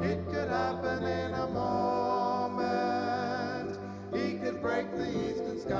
It 0.00 0.24
could 0.26 0.48
happen 0.48 1.04
in 1.04 1.34
a 1.34 1.46
moment. 1.48 2.58
He 4.14 4.38
could 4.38 4.60
break 4.62 4.90
the 4.92 5.08
eastern 5.08 5.60
sky. 5.60 5.76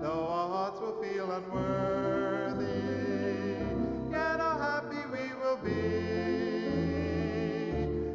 Though 0.00 0.26
our 0.28 0.48
hearts 0.48 0.80
will 0.80 1.02
feel 1.02 1.30
unworthy, 1.30 2.66
yet 4.10 4.40
how 4.40 4.58
happy 4.58 5.04
we 5.10 5.34
will 5.40 5.58
be 5.58 5.70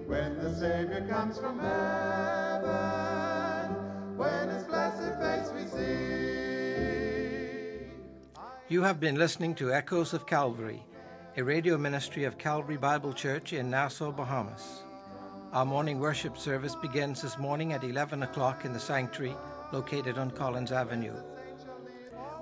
when 0.05 0.37
the 0.37 0.53
Savior 0.55 1.05
comes 1.09 1.37
from 1.39 1.59
heaven, 1.59 3.06
You 8.69 8.81
have 8.81 8.99
been 8.99 9.15
listening 9.15 9.55
to 9.55 9.71
Echoes 9.71 10.13
of 10.13 10.27
Calvary, 10.27 10.83
a 11.37 11.41
radio 11.41 11.77
ministry 11.77 12.25
of 12.25 12.37
Calvary 12.37 12.75
Bible 12.75 13.13
Church 13.13 13.53
in 13.53 13.69
Nassau, 13.69 14.11
Bahamas. 14.11 14.83
Our 15.53 15.63
morning 15.63 16.01
worship 16.01 16.37
service 16.37 16.75
begins 16.75 17.21
this 17.21 17.37
morning 17.37 17.71
at 17.71 17.85
11 17.85 18.23
o'clock 18.23 18.65
in 18.65 18.73
the 18.73 18.79
sanctuary 18.79 19.33
located 19.71 20.17
on 20.17 20.31
Collins 20.31 20.73
Avenue. 20.73 21.15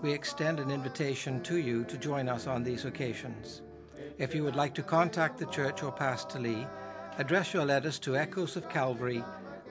We 0.01 0.13
extend 0.13 0.59
an 0.59 0.71
invitation 0.71 1.43
to 1.43 1.57
you 1.57 1.83
to 1.83 1.95
join 1.95 2.27
us 2.27 2.47
on 2.47 2.63
these 2.63 2.85
occasions. 2.85 3.61
If 4.17 4.33
you 4.33 4.43
would 4.45 4.55
like 4.55 4.73
to 4.75 4.81
contact 4.81 5.37
the 5.37 5.45
church 5.45 5.83
or 5.83 5.91
Pastor 5.91 6.39
Lee, 6.39 6.65
address 7.19 7.53
your 7.53 7.65
letters 7.65 7.99
to 7.99 8.17
Echoes 8.17 8.55
of 8.55 8.67
Calvary, 8.67 9.23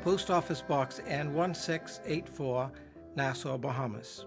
Post 0.02 0.30
Office 0.30 0.62
Box 0.62 1.00
N1684, 1.08 2.70
Nassau, 3.16 3.58
Bahamas. 3.58 4.26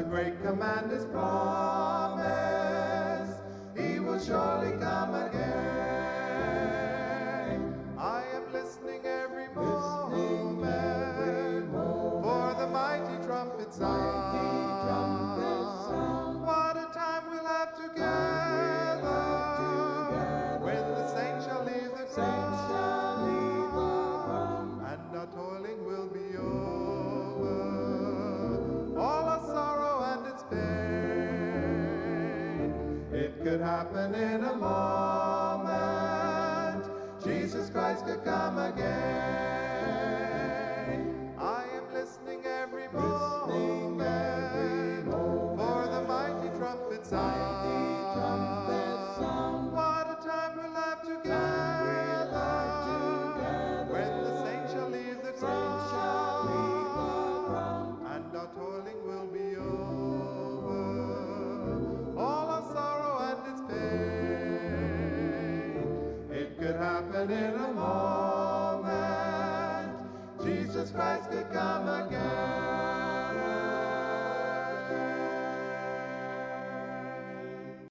The 0.00 0.06
great 0.08 0.42
commander's 0.42 1.04
promise, 1.06 2.20
he 3.76 4.00
will 4.00 4.18
surely 4.18 4.72
come 4.78 5.29
could 34.12 34.40
happen 34.42 34.89